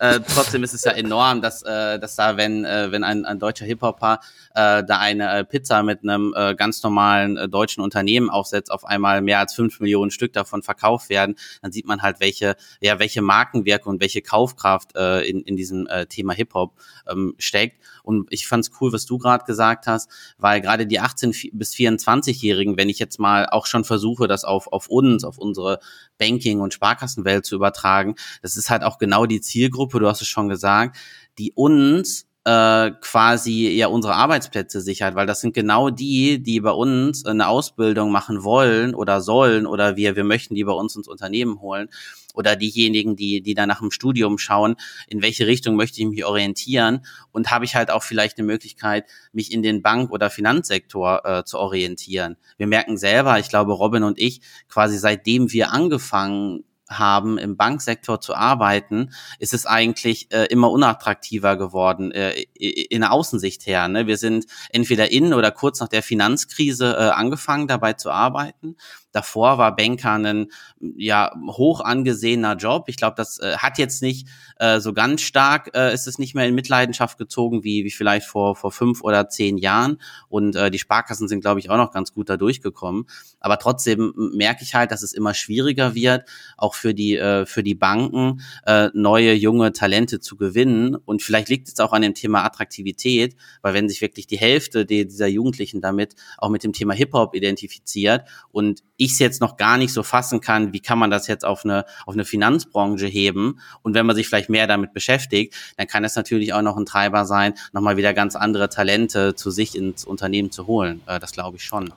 äh, 0.16 0.20
trotzdem 0.20 0.62
ist 0.62 0.74
es 0.74 0.84
ja 0.84 0.92
enorm, 0.92 1.42
dass, 1.42 1.62
äh, 1.62 1.98
dass 1.98 2.16
da, 2.16 2.36
wenn, 2.36 2.64
äh, 2.64 2.90
wenn 2.92 3.04
ein, 3.04 3.24
ein 3.24 3.38
deutscher 3.38 3.66
Hip-Hopper 3.66 4.20
äh, 4.54 4.84
da 4.84 4.98
eine 4.98 5.38
äh, 5.38 5.44
Pizza 5.44 5.82
mit 5.82 6.02
einem 6.02 6.34
äh, 6.36 6.54
ganz 6.54 6.82
normalen 6.82 7.36
äh, 7.36 7.48
deutschen 7.48 7.82
Unternehmen 7.82 8.30
aufsetzt, 8.30 8.70
auf 8.70 8.84
einmal 8.84 9.22
mehr 9.22 9.38
als 9.38 9.54
fünf 9.54 9.80
Millionen 9.80 10.10
Stück 10.10 10.32
davon 10.32 10.62
verkauft 10.62 11.08
werden, 11.08 11.36
dann 11.62 11.72
sieht 11.72 11.86
man 11.86 12.02
halt, 12.02 12.20
welche, 12.20 12.35
ja, 12.40 12.98
welche 12.98 13.22
Markenwirke 13.22 13.88
und 13.88 14.00
welche 14.00 14.22
Kaufkraft 14.22 14.96
äh, 14.96 15.22
in, 15.22 15.42
in 15.42 15.56
diesem 15.56 15.86
äh, 15.86 16.06
Thema 16.06 16.32
Hip-Hop 16.32 16.74
ähm, 17.08 17.34
steckt. 17.38 17.82
Und 18.02 18.26
ich 18.30 18.46
fand 18.46 18.64
es 18.64 18.72
cool, 18.80 18.92
was 18.92 19.06
du 19.06 19.18
gerade 19.18 19.44
gesagt 19.44 19.86
hast, 19.86 20.10
weil 20.38 20.60
gerade 20.60 20.86
die 20.86 21.00
18 21.00 21.34
bis 21.52 21.74
24-Jährigen, 21.74 22.76
wenn 22.76 22.88
ich 22.88 22.98
jetzt 22.98 23.18
mal 23.18 23.46
auch 23.46 23.66
schon 23.66 23.84
versuche, 23.84 24.26
das 24.28 24.44
auf, 24.44 24.72
auf 24.72 24.88
uns, 24.88 25.24
auf 25.24 25.38
unsere 25.38 25.80
Banking- 26.18 26.60
und 26.60 26.74
Sparkassenwelt 26.74 27.44
zu 27.44 27.54
übertragen, 27.54 28.14
das 28.42 28.56
ist 28.56 28.70
halt 28.70 28.82
auch 28.82 28.98
genau 28.98 29.26
die 29.26 29.40
Zielgruppe, 29.40 29.98
du 29.98 30.08
hast 30.08 30.22
es 30.22 30.28
schon 30.28 30.48
gesagt, 30.48 30.96
die 31.38 31.52
uns 31.52 32.26
äh, 32.46 32.92
quasi 33.00 33.70
ja 33.70 33.88
unsere 33.88 34.14
Arbeitsplätze 34.14 34.80
sichert, 34.80 35.16
weil 35.16 35.26
das 35.26 35.40
sind 35.40 35.52
genau 35.52 35.90
die, 35.90 36.40
die 36.40 36.60
bei 36.60 36.70
uns 36.70 37.26
eine 37.26 37.48
Ausbildung 37.48 38.12
machen 38.12 38.44
wollen 38.44 38.94
oder 38.94 39.20
sollen 39.20 39.66
oder 39.66 39.96
wir, 39.96 40.14
wir 40.14 40.22
möchten 40.22 40.54
die 40.54 40.62
bei 40.62 40.72
uns 40.72 40.94
ins 40.94 41.08
Unternehmen 41.08 41.60
holen 41.60 41.88
oder 42.36 42.54
diejenigen, 42.54 43.16
die, 43.16 43.40
die 43.40 43.54
da 43.54 43.66
nach 43.66 43.80
dem 43.80 43.90
Studium 43.90 44.38
schauen, 44.38 44.76
in 45.08 45.22
welche 45.22 45.46
Richtung 45.46 45.74
möchte 45.74 46.00
ich 46.00 46.06
mich 46.06 46.24
orientieren 46.24 47.04
und 47.32 47.50
habe 47.50 47.64
ich 47.64 47.74
halt 47.74 47.90
auch 47.90 48.02
vielleicht 48.02 48.38
eine 48.38 48.46
Möglichkeit, 48.46 49.06
mich 49.32 49.52
in 49.52 49.62
den 49.62 49.82
Bank- 49.82 50.12
oder 50.12 50.30
Finanzsektor 50.30 51.24
äh, 51.24 51.44
zu 51.44 51.58
orientieren. 51.58 52.36
Wir 52.58 52.66
merken 52.66 52.98
selber, 52.98 53.38
ich 53.38 53.48
glaube, 53.48 53.72
Robin 53.72 54.04
und 54.04 54.20
ich, 54.20 54.40
quasi 54.68 54.98
seitdem 54.98 55.50
wir 55.52 55.72
angefangen 55.72 56.64
haben, 56.88 57.38
im 57.38 57.56
Banksektor 57.56 58.20
zu 58.20 58.34
arbeiten, 58.34 59.10
ist 59.38 59.54
es 59.54 59.66
eigentlich 59.66 60.32
äh, 60.32 60.44
immer 60.46 60.70
unattraktiver 60.70 61.56
geworden 61.56 62.12
äh, 62.12 62.42
in 62.54 63.00
der 63.00 63.12
Außensicht 63.12 63.66
her. 63.66 63.88
Ne? 63.88 64.06
Wir 64.06 64.16
sind 64.16 64.46
entweder 64.70 65.10
in 65.10 65.34
oder 65.34 65.50
kurz 65.50 65.80
nach 65.80 65.88
der 65.88 66.02
Finanzkrise 66.02 66.92
äh, 66.96 67.10
angefangen, 67.10 67.66
dabei 67.66 67.94
zu 67.94 68.10
arbeiten. 68.10 68.76
Davor 69.16 69.56
war 69.56 69.74
Banker 69.74 70.12
ein 70.12 70.48
ja 70.78 71.32
hoch 71.48 71.80
angesehener 71.80 72.54
Job. 72.56 72.84
Ich 72.88 72.98
glaube, 72.98 73.14
das 73.16 73.38
äh, 73.38 73.56
hat 73.56 73.78
jetzt 73.78 74.02
nicht 74.02 74.28
äh, 74.58 74.78
so 74.78 74.92
ganz 74.92 75.22
stark, 75.22 75.70
äh, 75.74 75.94
ist 75.94 76.06
es 76.06 76.18
nicht 76.18 76.34
mehr 76.34 76.46
in 76.46 76.54
Mitleidenschaft 76.54 77.16
gezogen 77.16 77.64
wie, 77.64 77.86
wie 77.86 77.90
vielleicht 77.90 78.26
vor, 78.26 78.56
vor 78.56 78.72
fünf 78.72 79.00
oder 79.00 79.30
zehn 79.30 79.56
Jahren. 79.56 79.96
Und 80.28 80.54
äh, 80.54 80.70
die 80.70 80.78
Sparkassen 80.78 81.28
sind, 81.28 81.40
glaube 81.40 81.60
ich, 81.60 81.70
auch 81.70 81.78
noch 81.78 81.92
ganz 81.92 82.12
gut 82.12 82.28
da 82.28 82.36
durchgekommen. 82.36 83.06
Aber 83.40 83.58
trotzdem 83.58 84.12
merke 84.34 84.64
ich 84.64 84.74
halt, 84.74 84.90
dass 84.90 85.02
es 85.02 85.14
immer 85.14 85.32
schwieriger 85.32 85.94
wird, 85.94 86.28
auch 86.58 86.74
für 86.74 86.92
die, 86.92 87.16
äh, 87.16 87.46
für 87.46 87.62
die 87.62 87.74
Banken 87.74 88.42
äh, 88.66 88.90
neue 88.92 89.32
junge 89.32 89.72
Talente 89.72 90.20
zu 90.20 90.36
gewinnen. 90.36 90.94
Und 90.94 91.22
vielleicht 91.22 91.48
liegt 91.48 91.68
es 91.68 91.80
auch 91.80 91.94
an 91.94 92.02
dem 92.02 92.12
Thema 92.12 92.44
Attraktivität, 92.44 93.34
weil 93.62 93.72
wenn 93.72 93.88
sich 93.88 94.02
wirklich 94.02 94.26
die 94.26 94.36
Hälfte 94.36 94.84
dieser 94.84 95.26
Jugendlichen 95.26 95.80
damit 95.80 96.16
auch 96.36 96.50
mit 96.50 96.64
dem 96.64 96.74
Thema 96.74 96.92
Hip-Hop 96.92 97.34
identifiziert 97.34 98.28
und 98.52 98.82
es 99.12 99.18
jetzt 99.18 99.40
noch 99.40 99.56
gar 99.56 99.76
nicht 99.76 99.92
so 99.92 100.02
fassen 100.02 100.40
kann, 100.40 100.72
wie 100.72 100.80
kann 100.80 100.98
man 100.98 101.10
das 101.10 101.26
jetzt 101.26 101.44
auf 101.44 101.64
eine, 101.64 101.84
auf 102.06 102.14
eine 102.14 102.24
Finanzbranche 102.24 103.06
heben. 103.06 103.60
Und 103.82 103.94
wenn 103.94 104.06
man 104.06 104.16
sich 104.16 104.28
vielleicht 104.28 104.50
mehr 104.50 104.66
damit 104.66 104.92
beschäftigt, 104.92 105.54
dann 105.76 105.86
kann 105.86 106.04
es 106.04 106.16
natürlich 106.16 106.52
auch 106.52 106.62
noch 106.62 106.76
ein 106.76 106.86
Treiber 106.86 107.24
sein, 107.24 107.54
nochmal 107.72 107.96
wieder 107.96 108.14
ganz 108.14 108.36
andere 108.36 108.68
Talente 108.68 109.34
zu 109.34 109.50
sich 109.50 109.76
ins 109.76 110.04
Unternehmen 110.04 110.50
zu 110.50 110.66
holen. 110.66 111.02
Äh, 111.06 111.20
das 111.20 111.32
glaube 111.32 111.56
ich 111.56 111.64
schon. 111.64 111.92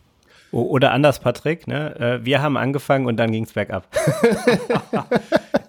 Oder 0.51 0.91
anders, 0.91 1.19
Patrick, 1.19 1.67
ne? 1.67 1.95
Äh, 1.99 2.25
wir 2.25 2.41
haben 2.41 2.57
angefangen 2.57 3.05
und 3.05 3.17
dann 3.17 3.31
ging 3.31 3.43
es 3.43 3.53
bergab. 3.53 3.87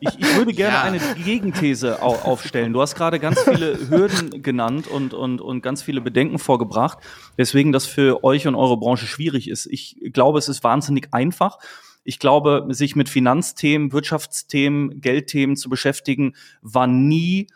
Ich, 0.03 0.19
ich 0.19 0.37
würde 0.37 0.55
gerne 0.55 0.77
ja. 0.77 0.83
eine 0.83 0.99
Gegenthese 1.23 2.03
aufstellen. 2.03 2.73
Du 2.73 2.81
hast 2.81 2.95
gerade 2.95 3.21
ganz 3.21 3.39
viele 3.43 3.79
Hürden 3.91 4.43
genannt 4.43 4.87
und, 4.87 5.13
und, 5.13 5.43
und 5.43 5.63
ganz 5.63 5.83
viele 5.83 6.01
Bedenken 6.01 6.39
vorgebracht, 6.39 6.99
weswegen 7.37 7.71
das 7.71 7.85
für 7.85 8.25
euch 8.25 8.47
und 8.47 8.55
eure 8.55 8.79
Branche 8.79 9.07
schwierig 9.07 9.51
ist. 9.51 9.67
Ich 9.67 10.01
glaube, 10.15 10.39
es 10.39 10.49
ist 10.49 10.65
wahnsinnig 10.65 11.09
einfach. 11.13 11.59
Ich 12.03 12.19
glaube, 12.19 12.67
sich 12.71 12.97
mit 12.97 13.11
Finanzthemen, 13.11 13.93
Wirtschaftsthemen, 13.93 15.03
Geldthemen 15.03 15.57
zu 15.57 15.69
beschäftigen, 15.69 16.35
war 16.63 16.87
nie 16.87 17.49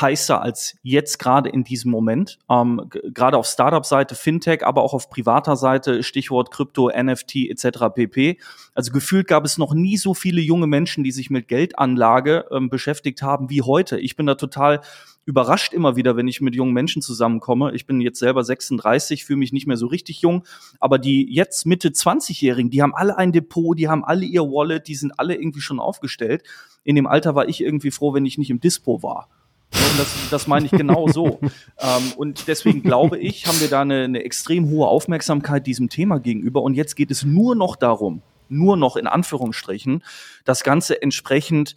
heißer 0.00 0.40
als 0.40 0.76
jetzt 0.82 1.18
gerade 1.18 1.50
in 1.50 1.64
diesem 1.64 1.90
Moment. 1.90 2.38
Ähm, 2.48 2.88
gerade 2.90 3.36
auf 3.36 3.46
Startup-Seite, 3.46 4.14
Fintech, 4.14 4.64
aber 4.64 4.82
auch 4.82 4.94
auf 4.94 5.10
privater 5.10 5.56
Seite, 5.56 6.02
Stichwort 6.02 6.50
Krypto, 6.50 6.90
NFT 6.90 7.50
etc. 7.50 7.94
pp. 7.94 8.38
Also 8.74 8.92
gefühlt 8.92 9.28
gab 9.28 9.44
es 9.44 9.58
noch 9.58 9.74
nie 9.74 9.96
so 9.96 10.14
viele 10.14 10.40
junge 10.40 10.66
Menschen, 10.66 11.04
die 11.04 11.12
sich 11.12 11.30
mit 11.30 11.48
Geldanlage 11.48 12.46
ähm, 12.50 12.70
beschäftigt 12.70 13.22
haben 13.22 13.50
wie 13.50 13.62
heute. 13.62 13.98
Ich 13.98 14.16
bin 14.16 14.26
da 14.26 14.34
total 14.34 14.80
überrascht 15.24 15.72
immer 15.72 15.94
wieder, 15.94 16.16
wenn 16.16 16.26
ich 16.26 16.40
mit 16.40 16.54
jungen 16.54 16.72
Menschen 16.72 17.00
zusammenkomme. 17.00 17.72
Ich 17.74 17.86
bin 17.86 18.00
jetzt 18.00 18.18
selber 18.18 18.42
36, 18.42 19.24
fühle 19.24 19.38
mich 19.38 19.52
nicht 19.52 19.66
mehr 19.66 19.76
so 19.76 19.86
richtig 19.86 20.20
jung, 20.20 20.44
aber 20.80 20.98
die 20.98 21.32
jetzt 21.32 21.64
Mitte 21.64 21.90
20-Jährigen, 21.90 22.70
die 22.70 22.82
haben 22.82 22.94
alle 22.94 23.16
ein 23.18 23.30
Depot, 23.30 23.78
die 23.78 23.88
haben 23.88 24.04
alle 24.04 24.24
ihr 24.24 24.42
Wallet, 24.42 24.88
die 24.88 24.96
sind 24.96 25.18
alle 25.18 25.36
irgendwie 25.36 25.60
schon 25.60 25.78
aufgestellt. 25.78 26.42
In 26.82 26.96
dem 26.96 27.06
Alter 27.06 27.34
war 27.34 27.48
ich 27.48 27.60
irgendwie 27.60 27.92
froh, 27.92 28.14
wenn 28.14 28.26
ich 28.26 28.38
nicht 28.38 28.50
im 28.50 28.58
Dispo 28.58 29.02
war. 29.02 29.28
Und 29.74 29.98
das, 29.98 30.14
das 30.30 30.46
meine 30.46 30.66
ich 30.66 30.72
genau 30.72 31.08
so. 31.08 31.40
ähm, 31.42 32.12
und 32.16 32.48
deswegen 32.48 32.82
glaube 32.82 33.18
ich, 33.18 33.46
haben 33.46 33.60
wir 33.60 33.68
da 33.68 33.82
eine, 33.82 34.04
eine 34.04 34.24
extrem 34.24 34.68
hohe 34.68 34.86
Aufmerksamkeit 34.86 35.66
diesem 35.66 35.88
Thema 35.88 36.18
gegenüber. 36.20 36.62
Und 36.62 36.74
jetzt 36.74 36.94
geht 36.94 37.10
es 37.10 37.24
nur 37.24 37.54
noch 37.54 37.76
darum, 37.76 38.22
nur 38.48 38.76
noch 38.76 38.96
in 38.96 39.06
Anführungsstrichen, 39.06 40.02
das 40.44 40.62
Ganze 40.62 41.00
entsprechend 41.00 41.74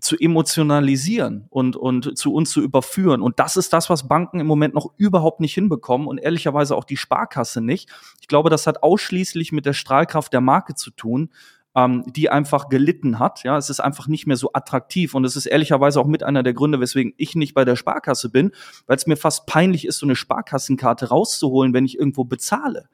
zu 0.00 0.16
emotionalisieren 0.18 1.46
und, 1.48 1.76
und 1.76 2.18
zu 2.18 2.34
uns 2.34 2.50
zu 2.50 2.60
überführen. 2.60 3.22
Und 3.22 3.38
das 3.38 3.56
ist 3.56 3.72
das, 3.72 3.88
was 3.88 4.08
Banken 4.08 4.40
im 4.40 4.46
Moment 4.46 4.74
noch 4.74 4.90
überhaupt 4.96 5.40
nicht 5.40 5.54
hinbekommen 5.54 6.06
und 6.06 6.18
ehrlicherweise 6.18 6.76
auch 6.76 6.84
die 6.84 6.98
Sparkasse 6.98 7.60
nicht. 7.60 7.88
Ich 8.20 8.28
glaube, 8.28 8.50
das 8.50 8.66
hat 8.66 8.82
ausschließlich 8.82 9.52
mit 9.52 9.64
der 9.64 9.72
Strahlkraft 9.72 10.32
der 10.32 10.42
Marke 10.42 10.74
zu 10.74 10.90
tun, 10.90 11.30
ähm, 11.76 12.04
die 12.06 12.30
einfach 12.30 12.68
gelitten 12.68 13.18
hat. 13.18 13.44
Ja, 13.44 13.56
es 13.58 13.70
ist 13.70 13.80
einfach 13.80 14.08
nicht 14.08 14.26
mehr 14.26 14.36
so 14.36 14.50
attraktiv 14.54 15.14
und 15.14 15.24
es 15.24 15.36
ist 15.36 15.46
ehrlicherweise 15.46 16.00
auch 16.00 16.06
mit 16.06 16.22
einer 16.22 16.42
der 16.42 16.54
Gründe, 16.54 16.80
weswegen 16.80 17.12
ich 17.18 17.36
nicht 17.36 17.54
bei 17.54 17.64
der 17.64 17.76
Sparkasse 17.76 18.30
bin, 18.30 18.52
weil 18.86 18.96
es 18.96 19.06
mir 19.06 19.16
fast 19.16 19.46
peinlich 19.46 19.86
ist, 19.86 19.98
so 19.98 20.06
eine 20.06 20.16
Sparkassenkarte 20.16 21.10
rauszuholen, 21.10 21.74
wenn 21.74 21.84
ich 21.84 21.98
irgendwo 21.98 22.24
bezahle. 22.24 22.88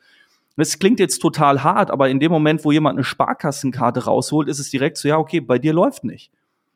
Das 0.56 0.78
klingt 0.78 1.00
jetzt 1.00 1.20
total 1.20 1.62
hart, 1.62 1.90
aber 1.90 2.10
in 2.10 2.20
dem 2.20 2.30
Moment, 2.30 2.64
wo 2.64 2.72
jemand 2.72 2.96
eine 2.96 3.04
Sparkassenkarte 3.04 4.04
rausholt, 4.04 4.48
ist 4.48 4.58
es 4.58 4.68
direkt 4.68 4.98
so, 4.98 5.08
ja, 5.08 5.16
okay, 5.16 5.40
bei 5.40 5.58
dir 5.58 5.72
läuft 5.72 6.04
nicht. 6.04 6.30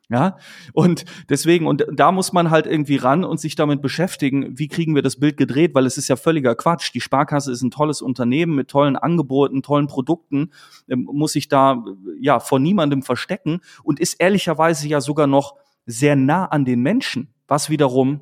Ja, 0.09 0.37
und 0.73 1.05
deswegen, 1.29 1.67
und 1.67 1.85
da 1.93 2.13
muss 2.13 2.33
man 2.33 2.51
halt 2.51 2.67
irgendwie 2.67 2.97
ran 2.97 3.25
und 3.25 3.41
sich 3.41 3.57
damit 3.57 3.83
beschäftigen, 3.83 4.57
wie 4.57 4.69
kriegen 4.69 4.95
wir 4.95 5.03
das 5.03 5.19
Bild 5.19 5.37
gedreht, 5.37 5.75
weil 5.75 5.85
es 5.85 5.99
ist 5.99 6.07
ja 6.07 6.15
völliger 6.15 6.55
Quatsch. 6.55 6.95
Die 6.95 7.01
Sparkasse 7.01 7.51
ist 7.51 7.63
ein 7.63 7.73
tolles 7.73 8.03
Unternehmen 8.03 8.55
mit 8.55 8.69
tollen 8.69 8.95
Angeboten, 8.95 9.63
tollen 9.63 9.89
Produkten, 9.89 10.53
ähm, 10.89 11.09
muss 11.13 11.33
sich 11.33 11.49
da 11.49 11.83
ja 12.21 12.39
vor 12.39 12.61
niemandem 12.61 13.03
verstecken 13.03 13.61
und 13.83 13.99
ist 13.99 14.15
ehrlicherweise 14.15 14.87
ja 14.87 15.01
sogar 15.01 15.27
noch 15.27 15.57
sehr 15.87 16.15
nah 16.15 16.47
an 16.47 16.65
den 16.65 16.83
Menschen, 16.83 17.35
was 17.49 17.69
wiederum 17.69 18.21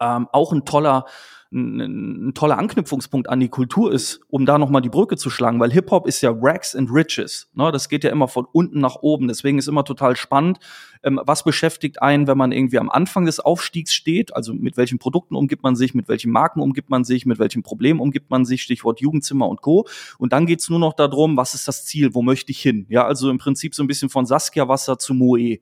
ähm, 0.00 0.28
auch 0.32 0.52
ein 0.52 0.64
toller 0.64 1.06
ein, 1.52 2.28
ein 2.28 2.34
toller 2.34 2.58
Anknüpfungspunkt 2.58 3.28
an 3.28 3.40
die 3.40 3.48
Kultur 3.48 3.92
ist, 3.92 4.20
um 4.28 4.46
da 4.46 4.58
nochmal 4.58 4.82
die 4.82 4.88
Brücke 4.88 5.16
zu 5.16 5.30
schlagen, 5.30 5.60
weil 5.60 5.70
Hip-Hop 5.70 6.06
ist 6.06 6.20
ja 6.20 6.34
Rags 6.34 6.74
and 6.74 6.90
Riches. 6.90 7.50
Ne? 7.54 7.70
Das 7.72 7.88
geht 7.88 8.04
ja 8.04 8.10
immer 8.10 8.28
von 8.28 8.46
unten 8.50 8.80
nach 8.80 8.96
oben. 8.96 9.28
Deswegen 9.28 9.58
ist 9.58 9.68
immer 9.68 9.84
total 9.84 10.16
spannend, 10.16 10.58
ähm, 11.02 11.20
was 11.24 11.44
beschäftigt 11.44 12.00
einen, 12.02 12.26
wenn 12.26 12.38
man 12.38 12.52
irgendwie 12.52 12.78
am 12.78 12.90
Anfang 12.90 13.26
des 13.26 13.40
Aufstiegs 13.40 13.92
steht, 13.92 14.34
also 14.34 14.54
mit 14.54 14.76
welchen 14.76 14.98
Produkten 14.98 15.34
umgibt 15.34 15.62
man 15.62 15.76
sich, 15.76 15.94
mit 15.94 16.08
welchen 16.08 16.32
Marken 16.32 16.60
umgibt 16.60 16.90
man 16.90 17.04
sich, 17.04 17.26
mit 17.26 17.38
welchen 17.38 17.62
Problemen 17.62 18.00
umgibt 18.00 18.30
man 18.30 18.44
sich, 18.44 18.62
Stichwort 18.62 19.00
Jugendzimmer 19.00 19.48
und 19.48 19.62
Co. 19.62 19.86
Und 20.18 20.32
dann 20.32 20.46
geht's 20.46 20.68
nur 20.70 20.78
noch 20.78 20.94
darum, 20.94 21.36
was 21.36 21.54
ist 21.54 21.68
das 21.68 21.84
Ziel, 21.84 22.14
wo 22.14 22.22
möchte 22.22 22.52
ich 22.52 22.60
hin? 22.60 22.86
Ja, 22.88 23.06
also 23.06 23.30
im 23.30 23.38
Prinzip 23.38 23.74
so 23.74 23.82
ein 23.82 23.86
bisschen 23.86 24.08
von 24.08 24.26
Saskia 24.26 24.68
Wasser 24.68 24.98
zu 24.98 25.14
Moe. 25.14 25.58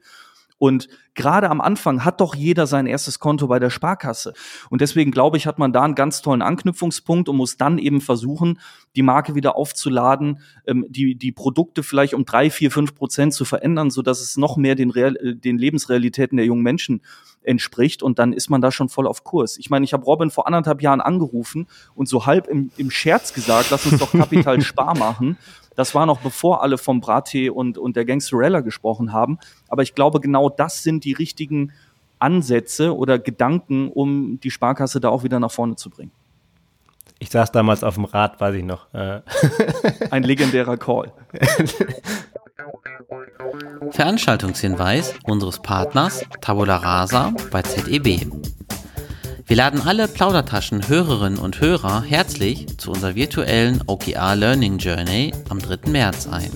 Und 0.60 0.88
gerade 1.14 1.48
am 1.48 1.62
Anfang 1.62 2.04
hat 2.04 2.20
doch 2.20 2.34
jeder 2.34 2.66
sein 2.66 2.86
erstes 2.86 3.18
Konto 3.18 3.48
bei 3.48 3.58
der 3.58 3.70
Sparkasse. 3.70 4.34
Und 4.68 4.82
deswegen 4.82 5.10
glaube 5.10 5.38
ich, 5.38 5.46
hat 5.46 5.58
man 5.58 5.72
da 5.72 5.82
einen 5.82 5.94
ganz 5.94 6.20
tollen 6.20 6.42
Anknüpfungspunkt 6.42 7.30
und 7.30 7.36
muss 7.36 7.56
dann 7.56 7.78
eben 7.78 8.02
versuchen, 8.02 8.60
die 8.96 9.02
Marke 9.02 9.34
wieder 9.34 9.56
aufzuladen, 9.56 10.40
ähm, 10.66 10.84
die, 10.88 11.14
die 11.14 11.32
Produkte 11.32 11.82
vielleicht 11.82 12.14
um 12.14 12.24
drei, 12.24 12.50
vier, 12.50 12.70
fünf 12.70 12.94
Prozent 12.94 13.34
zu 13.34 13.44
verändern, 13.44 13.90
so 13.90 14.02
dass 14.02 14.20
es 14.20 14.36
noch 14.36 14.56
mehr 14.56 14.74
den, 14.74 14.90
Real, 14.90 15.16
äh, 15.16 15.34
den 15.34 15.58
Lebensrealitäten 15.58 16.36
der 16.36 16.46
jungen 16.46 16.62
Menschen 16.62 17.02
entspricht. 17.42 18.02
Und 18.02 18.18
dann 18.18 18.32
ist 18.32 18.50
man 18.50 18.60
da 18.60 18.72
schon 18.72 18.88
voll 18.88 19.06
auf 19.06 19.24
Kurs. 19.24 19.58
Ich 19.58 19.70
meine, 19.70 19.84
ich 19.84 19.92
habe 19.92 20.04
Robin 20.04 20.30
vor 20.30 20.46
anderthalb 20.46 20.82
Jahren 20.82 21.00
angerufen 21.00 21.68
und 21.94 22.08
so 22.08 22.26
halb 22.26 22.48
im, 22.48 22.70
im 22.76 22.90
Scherz 22.90 23.32
gesagt, 23.32 23.70
lass 23.70 23.86
uns 23.86 23.98
doch 23.98 24.12
Kapital 24.12 24.60
Spar 24.62 24.96
machen. 24.98 25.38
Das 25.76 25.94
war 25.94 26.04
noch 26.04 26.20
bevor 26.20 26.62
alle 26.62 26.78
vom 26.78 27.00
Brattee 27.00 27.48
und, 27.48 27.78
und 27.78 27.96
der 27.96 28.04
Gangsterella 28.04 28.60
gesprochen 28.60 29.12
haben. 29.12 29.38
Aber 29.68 29.82
ich 29.82 29.94
glaube, 29.94 30.20
genau 30.20 30.48
das 30.50 30.82
sind 30.82 31.04
die 31.04 31.12
richtigen 31.12 31.72
Ansätze 32.18 32.94
oder 32.94 33.18
Gedanken, 33.18 33.88
um 33.88 34.40
die 34.40 34.50
Sparkasse 34.50 35.00
da 35.00 35.08
auch 35.08 35.22
wieder 35.24 35.40
nach 35.40 35.50
vorne 35.50 35.76
zu 35.76 35.88
bringen. 35.88 36.12
Ich 37.22 37.28
saß 37.30 37.52
damals 37.52 37.84
auf 37.84 37.94
dem 37.94 38.06
Rad, 38.06 38.40
weiß 38.40 38.54
ich 38.56 38.64
noch. 38.64 38.92
Äh. 38.94 39.20
Ein 40.10 40.22
legendärer 40.22 40.78
Call. 40.78 41.12
Veranstaltungshinweis 43.90 45.14
unseres 45.24 45.60
Partners 45.60 46.24
Tabula 46.40 46.76
Rasa 46.76 47.34
bei 47.50 47.60
ZEB. 47.60 48.26
Wir 49.46 49.56
laden 49.56 49.82
alle 49.82 50.08
Plaudertaschen 50.08 50.88
Hörerinnen 50.88 51.38
und 51.38 51.60
Hörer 51.60 52.02
herzlich 52.02 52.78
zu 52.78 52.92
unserer 52.92 53.14
virtuellen 53.14 53.82
OKR 53.86 54.34
Learning 54.34 54.78
Journey 54.78 55.34
am 55.50 55.58
3. 55.58 55.90
März 55.90 56.26
ein. 56.26 56.50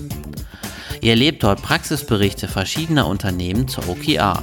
Ihr 1.01 1.11
erlebt 1.11 1.43
dort 1.43 1.61
Praxisberichte 1.61 2.47
verschiedener 2.47 3.05
Unternehmen 3.05 3.67
zur 3.67 3.87
OKR, 3.87 4.41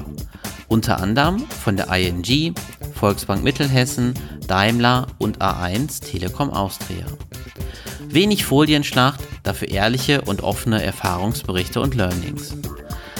unter 0.72 1.00
anderem 1.00 1.46
von 1.48 1.76
der 1.76 1.88
ING, 1.92 2.54
Volksbank 2.94 3.44
Mittelhessen, 3.44 4.14
Daimler 4.46 5.06
und 5.18 5.42
A1 5.42 6.02
Telekom 6.02 6.48
Austria. 6.48 7.04
Wenig 8.08 8.46
Folienschlacht, 8.46 9.20
dafür 9.42 9.68
ehrliche 9.68 10.22
und 10.22 10.42
offene 10.42 10.82
Erfahrungsberichte 10.82 11.78
und 11.78 11.94
Learnings. 11.94 12.56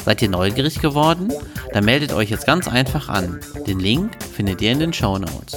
Seid 0.03 0.23
ihr 0.23 0.31
neugierig 0.31 0.81
geworden? 0.81 1.31
Dann 1.75 1.85
meldet 1.85 2.15
euch 2.15 2.31
jetzt 2.31 2.47
ganz 2.47 2.69
einfach 2.69 3.11
an. 3.11 3.41
Den 3.67 3.81
Link 3.81 4.17
findet 4.25 4.63
ihr 4.63 4.73
in 4.73 4.79
den 4.79 4.95
Show 4.95 5.19
Notes. 5.19 5.55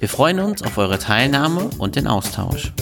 Wir 0.00 0.10
freuen 0.10 0.38
uns 0.38 0.62
auf 0.62 0.76
eure 0.76 0.98
Teilnahme 0.98 1.70
und 1.78 1.96
den 1.96 2.08
Austausch. 2.08 2.74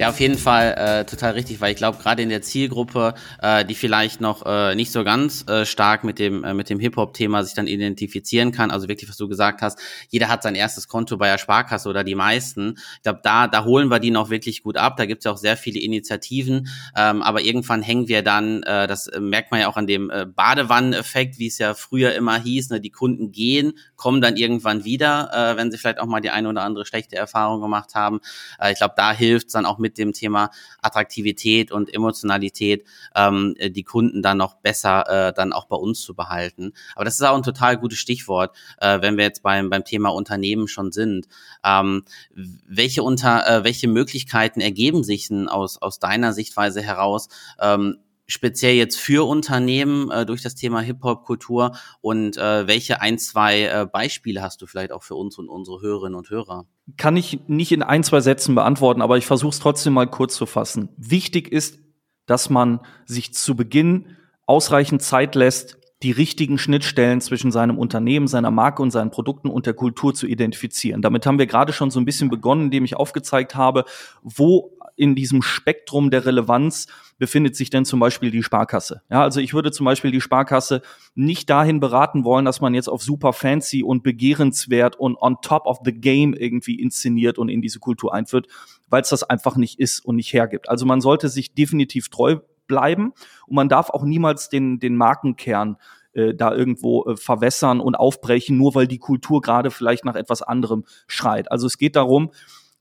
Ja, 0.00 0.08
auf 0.08 0.18
jeden 0.18 0.38
Fall 0.38 0.76
äh, 0.78 1.04
total 1.04 1.32
richtig, 1.32 1.60
weil 1.60 1.72
ich 1.72 1.76
glaube, 1.76 1.98
gerade 1.98 2.22
in 2.22 2.30
der 2.30 2.40
Zielgruppe, 2.40 3.12
äh, 3.42 3.66
die 3.66 3.74
vielleicht 3.74 4.22
noch 4.22 4.46
äh, 4.46 4.74
nicht 4.74 4.92
so 4.92 5.04
ganz 5.04 5.46
äh, 5.46 5.66
stark 5.66 6.04
mit 6.04 6.18
dem, 6.18 6.42
äh, 6.42 6.54
mit 6.54 6.70
dem 6.70 6.80
Hip-Hop-Thema 6.80 7.44
sich 7.44 7.52
dann 7.52 7.66
identifizieren 7.66 8.50
kann, 8.50 8.70
also 8.70 8.88
wirklich, 8.88 9.10
was 9.10 9.18
du 9.18 9.28
gesagt 9.28 9.60
hast, 9.60 9.78
jeder 10.08 10.28
hat 10.28 10.42
sein 10.42 10.54
erstes 10.54 10.88
Konto 10.88 11.18
bei 11.18 11.26
der 11.26 11.36
Sparkasse 11.36 11.86
oder 11.86 12.02
die 12.02 12.14
meisten. 12.14 12.76
Ich 12.96 13.02
glaube, 13.02 13.20
da, 13.22 13.46
da 13.46 13.64
holen 13.64 13.88
wir 13.88 13.98
die 13.98 14.10
noch 14.10 14.30
wirklich 14.30 14.62
gut 14.62 14.78
ab. 14.78 14.96
Da 14.96 15.04
gibt 15.04 15.18
es 15.18 15.24
ja 15.26 15.32
auch 15.32 15.36
sehr 15.36 15.58
viele 15.58 15.78
Initiativen, 15.78 16.68
ähm, 16.96 17.20
aber 17.20 17.42
irgendwann 17.42 17.82
hängen 17.82 18.08
wir 18.08 18.22
dann, 18.22 18.62
äh, 18.62 18.86
das 18.86 19.10
merkt 19.20 19.50
man 19.50 19.60
ja 19.60 19.68
auch 19.68 19.76
an 19.76 19.86
dem 19.86 20.08
äh, 20.08 20.24
Badewanneneffekt, 20.24 21.38
wie 21.38 21.48
es 21.48 21.58
ja 21.58 21.74
früher 21.74 22.14
immer 22.14 22.40
hieß, 22.40 22.70
ne, 22.70 22.80
die 22.80 22.88
Kunden 22.88 23.32
gehen, 23.32 23.74
kommen 23.96 24.22
dann 24.22 24.38
irgendwann 24.38 24.86
wieder, 24.86 25.30
äh, 25.34 25.58
wenn 25.58 25.70
sie 25.70 25.76
vielleicht 25.76 26.00
auch 26.00 26.06
mal 26.06 26.22
die 26.22 26.30
eine 26.30 26.48
oder 26.48 26.62
andere 26.62 26.86
schlechte 26.86 27.16
Erfahrung 27.16 27.60
gemacht 27.60 27.94
haben. 27.94 28.20
Äh, 28.58 28.72
ich 28.72 28.78
glaube, 28.78 28.94
da 28.96 29.12
hilft 29.12 29.48
es 29.48 29.52
dann 29.52 29.66
auch 29.66 29.76
mit 29.76 29.89
mit 29.90 29.98
dem 29.98 30.12
Thema 30.12 30.50
Attraktivität 30.80 31.72
und 31.72 31.92
Emotionalität 31.92 32.86
ähm, 33.16 33.56
die 33.60 33.82
Kunden 33.82 34.22
dann 34.22 34.38
noch 34.38 34.54
besser 34.54 35.28
äh, 35.28 35.32
dann 35.32 35.52
auch 35.52 35.66
bei 35.66 35.76
uns 35.76 36.00
zu 36.02 36.14
behalten. 36.14 36.72
Aber 36.94 37.04
das 37.04 37.14
ist 37.14 37.22
auch 37.22 37.36
ein 37.36 37.42
total 37.42 37.76
gutes 37.76 37.98
Stichwort, 37.98 38.56
äh, 38.78 39.00
wenn 39.00 39.16
wir 39.16 39.24
jetzt 39.24 39.42
beim, 39.42 39.68
beim 39.68 39.84
Thema 39.84 40.10
Unternehmen 40.10 40.68
schon 40.68 40.92
sind. 40.92 41.26
Ähm, 41.64 42.04
welche, 42.32 43.02
unter, 43.02 43.46
äh, 43.46 43.64
welche 43.64 43.88
Möglichkeiten 43.88 44.60
ergeben 44.60 45.02
sich 45.02 45.28
denn 45.28 45.48
aus, 45.48 45.82
aus 45.82 45.98
deiner 45.98 46.32
Sichtweise 46.32 46.82
heraus, 46.82 47.28
ähm, 47.60 47.98
speziell 48.28 48.74
jetzt 48.74 48.98
für 48.98 49.26
Unternehmen 49.26 50.10
äh, 50.10 50.24
durch 50.24 50.42
das 50.42 50.54
Thema 50.54 50.80
Hip-Hop-Kultur 50.80 51.76
und 52.00 52.36
äh, 52.36 52.66
welche 52.68 53.00
ein, 53.00 53.18
zwei 53.18 53.62
äh, 53.62 53.86
Beispiele 53.90 54.40
hast 54.40 54.62
du 54.62 54.66
vielleicht 54.66 54.92
auch 54.92 55.02
für 55.02 55.16
uns 55.16 55.36
und 55.36 55.48
unsere 55.48 55.80
Hörerinnen 55.80 56.14
und 56.14 56.30
Hörer? 56.30 56.66
Kann 56.96 57.16
ich 57.16 57.40
nicht 57.46 57.72
in 57.72 57.82
ein, 57.82 58.04
zwei 58.04 58.20
Sätzen 58.20 58.54
beantworten, 58.54 59.02
aber 59.02 59.18
ich 59.18 59.26
versuche 59.26 59.50
es 59.50 59.58
trotzdem 59.58 59.92
mal 59.92 60.06
kurz 60.06 60.34
zu 60.34 60.46
fassen. 60.46 60.88
Wichtig 60.96 61.50
ist, 61.52 61.78
dass 62.26 62.50
man 62.50 62.80
sich 63.04 63.34
zu 63.34 63.54
Beginn 63.56 64.16
ausreichend 64.46 65.02
Zeit 65.02 65.34
lässt, 65.34 65.78
die 66.02 66.12
richtigen 66.12 66.56
Schnittstellen 66.56 67.20
zwischen 67.20 67.52
seinem 67.52 67.76
Unternehmen, 67.78 68.26
seiner 68.26 68.50
Marke 68.50 68.82
und 68.82 68.90
seinen 68.90 69.10
Produkten 69.10 69.48
und 69.48 69.66
der 69.66 69.74
Kultur 69.74 70.14
zu 70.14 70.26
identifizieren. 70.26 71.02
Damit 71.02 71.26
haben 71.26 71.38
wir 71.38 71.46
gerade 71.46 71.72
schon 71.72 71.90
so 71.90 72.00
ein 72.00 72.06
bisschen 72.06 72.30
begonnen, 72.30 72.66
indem 72.66 72.84
ich 72.84 72.96
aufgezeigt 72.96 73.54
habe, 73.54 73.84
wo 74.22 74.72
in 75.00 75.14
diesem 75.14 75.40
Spektrum 75.40 76.10
der 76.10 76.26
Relevanz 76.26 76.86
befindet 77.18 77.56
sich 77.56 77.70
denn 77.70 77.86
zum 77.86 78.00
Beispiel 78.00 78.30
die 78.30 78.42
Sparkasse? 78.42 79.00
Ja, 79.10 79.22
also 79.22 79.40
ich 79.40 79.54
würde 79.54 79.72
zum 79.72 79.86
Beispiel 79.86 80.10
die 80.10 80.20
Sparkasse 80.20 80.82
nicht 81.14 81.48
dahin 81.48 81.80
beraten 81.80 82.22
wollen, 82.22 82.44
dass 82.44 82.60
man 82.60 82.74
jetzt 82.74 82.88
auf 82.88 83.02
super 83.02 83.32
fancy 83.32 83.82
und 83.82 84.02
begehrenswert 84.02 84.96
und 84.96 85.16
on 85.16 85.38
top 85.40 85.64
of 85.64 85.78
the 85.84 85.92
game 85.92 86.34
irgendwie 86.34 86.78
inszeniert 86.78 87.38
und 87.38 87.48
in 87.48 87.62
diese 87.62 87.78
Kultur 87.78 88.12
einführt, 88.12 88.46
weil 88.90 89.00
es 89.00 89.08
das 89.08 89.22
einfach 89.22 89.56
nicht 89.56 89.80
ist 89.80 90.04
und 90.04 90.16
nicht 90.16 90.34
hergibt. 90.34 90.68
Also 90.68 90.84
man 90.84 91.00
sollte 91.00 91.30
sich 91.30 91.54
definitiv 91.54 92.10
treu 92.10 92.36
bleiben 92.66 93.14
und 93.46 93.56
man 93.56 93.70
darf 93.70 93.88
auch 93.88 94.04
niemals 94.04 94.50
den, 94.50 94.80
den 94.80 94.96
Markenkern 94.96 95.78
äh, 96.12 96.34
da 96.34 96.54
irgendwo 96.54 97.04
äh, 97.04 97.16
verwässern 97.16 97.80
und 97.80 97.94
aufbrechen, 97.94 98.58
nur 98.58 98.74
weil 98.74 98.86
die 98.86 98.98
Kultur 98.98 99.40
gerade 99.40 99.70
vielleicht 99.70 100.04
nach 100.04 100.14
etwas 100.14 100.42
anderem 100.42 100.84
schreit. 101.06 101.50
Also 101.50 101.66
es 101.66 101.78
geht 101.78 101.96
darum, 101.96 102.32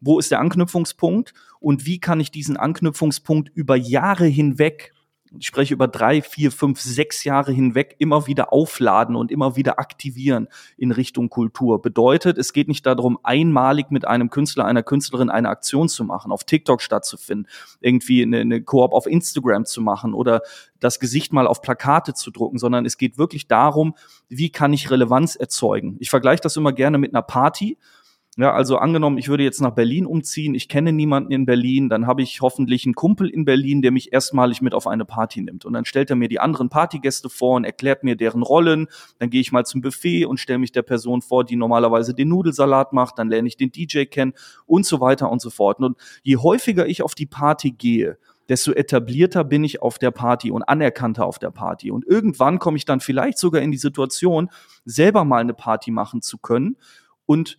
wo 0.01 0.19
ist 0.19 0.31
der 0.31 0.39
Anknüpfungspunkt 0.39 1.33
und 1.59 1.85
wie 1.85 1.99
kann 1.99 2.19
ich 2.19 2.31
diesen 2.31 2.57
Anknüpfungspunkt 2.57 3.49
über 3.53 3.75
Jahre 3.75 4.25
hinweg 4.25 4.93
ich 5.37 5.45
spreche 5.45 5.73
über 5.73 5.87
drei, 5.87 6.21
vier, 6.21 6.51
fünf, 6.51 6.81
sechs 6.81 7.23
Jahre 7.23 7.51
hinweg 7.51 7.95
immer 7.99 8.25
wieder 8.25 8.51
aufladen 8.51 9.15
und 9.15 9.31
immer 9.31 9.55
wieder 9.55 9.79
aktivieren 9.79 10.47
in 10.77 10.91
Richtung 10.91 11.29
Kultur. 11.29 11.81
Bedeutet, 11.81 12.37
es 12.37 12.53
geht 12.53 12.67
nicht 12.67 12.85
darum, 12.85 13.19
einmalig 13.23 13.91
mit 13.91 14.07
einem 14.07 14.29
Künstler, 14.29 14.65
einer 14.65 14.83
Künstlerin 14.83 15.29
eine 15.29 15.49
Aktion 15.49 15.87
zu 15.87 16.03
machen, 16.03 16.31
auf 16.31 16.43
TikTok 16.43 16.81
stattzufinden, 16.81 17.47
irgendwie 17.79 18.23
eine, 18.23 18.61
Koop 18.63 18.93
auf 18.93 19.05
Instagram 19.05 19.65
zu 19.65 19.81
machen 19.81 20.13
oder 20.13 20.41
das 20.79 20.99
Gesicht 20.99 21.33
mal 21.33 21.47
auf 21.47 21.61
Plakate 21.61 22.13
zu 22.13 22.31
drucken, 22.31 22.57
sondern 22.57 22.85
es 22.85 22.97
geht 22.97 23.17
wirklich 23.17 23.47
darum, 23.47 23.95
wie 24.27 24.49
kann 24.49 24.73
ich 24.73 24.89
Relevanz 24.89 25.35
erzeugen. 25.35 25.97
Ich 25.99 26.09
vergleiche 26.09 26.41
das 26.41 26.57
immer 26.57 26.73
gerne 26.73 26.97
mit 26.97 27.13
einer 27.13 27.21
Party. 27.21 27.77
Ja, 28.39 28.53
also 28.53 28.77
angenommen, 28.77 29.17
ich 29.17 29.27
würde 29.27 29.43
jetzt 29.43 29.59
nach 29.59 29.75
Berlin 29.75 30.05
umziehen, 30.05 30.55
ich 30.55 30.69
kenne 30.69 30.93
niemanden 30.93 31.33
in 31.33 31.45
Berlin, 31.45 31.89
dann 31.89 32.07
habe 32.07 32.21
ich 32.21 32.39
hoffentlich 32.39 32.85
einen 32.85 32.95
Kumpel 32.95 33.29
in 33.29 33.43
Berlin, 33.43 33.81
der 33.81 33.91
mich 33.91 34.13
erstmalig 34.13 34.61
mit 34.61 34.73
auf 34.73 34.87
eine 34.87 35.03
Party 35.03 35.41
nimmt. 35.41 35.65
Und 35.65 35.73
dann 35.73 35.83
stellt 35.83 36.09
er 36.09 36.15
mir 36.15 36.29
die 36.29 36.39
anderen 36.39 36.69
Partygäste 36.69 37.29
vor 37.29 37.57
und 37.57 37.65
erklärt 37.65 38.05
mir 38.05 38.15
deren 38.15 38.41
Rollen. 38.41 38.87
Dann 39.17 39.29
gehe 39.29 39.41
ich 39.41 39.51
mal 39.51 39.65
zum 39.65 39.81
Buffet 39.81 40.23
und 40.23 40.39
stelle 40.39 40.57
mich 40.57 40.71
der 40.71 40.83
Person 40.83 41.21
vor, 41.21 41.43
die 41.43 41.57
normalerweise 41.57 42.13
den 42.13 42.29
Nudelsalat 42.29 42.93
macht. 42.93 43.19
Dann 43.19 43.27
lerne 43.27 43.49
ich 43.49 43.57
den 43.57 43.73
DJ 43.73 44.05
kennen 44.05 44.31
und 44.65 44.85
so 44.85 45.01
weiter 45.01 45.29
und 45.29 45.41
so 45.41 45.49
fort. 45.49 45.79
Und 45.79 45.97
je 46.23 46.37
häufiger 46.37 46.87
ich 46.87 47.03
auf 47.03 47.15
die 47.15 47.25
Party 47.25 47.71
gehe, 47.71 48.19
desto 48.47 48.71
etablierter 48.71 49.43
bin 49.43 49.65
ich 49.65 49.81
auf 49.81 49.99
der 49.99 50.11
Party 50.11 50.49
und 50.49 50.63
anerkannter 50.63 51.25
auf 51.25 51.39
der 51.39 51.51
Party. 51.51 51.91
Und 51.91 52.05
irgendwann 52.05 52.57
komme 52.57 52.77
ich 52.77 52.85
dann 52.85 53.01
vielleicht 53.01 53.37
sogar 53.37 53.61
in 53.61 53.71
die 53.71 53.77
Situation, 53.77 54.49
selber 54.85 55.25
mal 55.25 55.41
eine 55.41 55.53
Party 55.53 55.91
machen 55.91 56.21
zu 56.21 56.37
können 56.37 56.77
und 57.25 57.57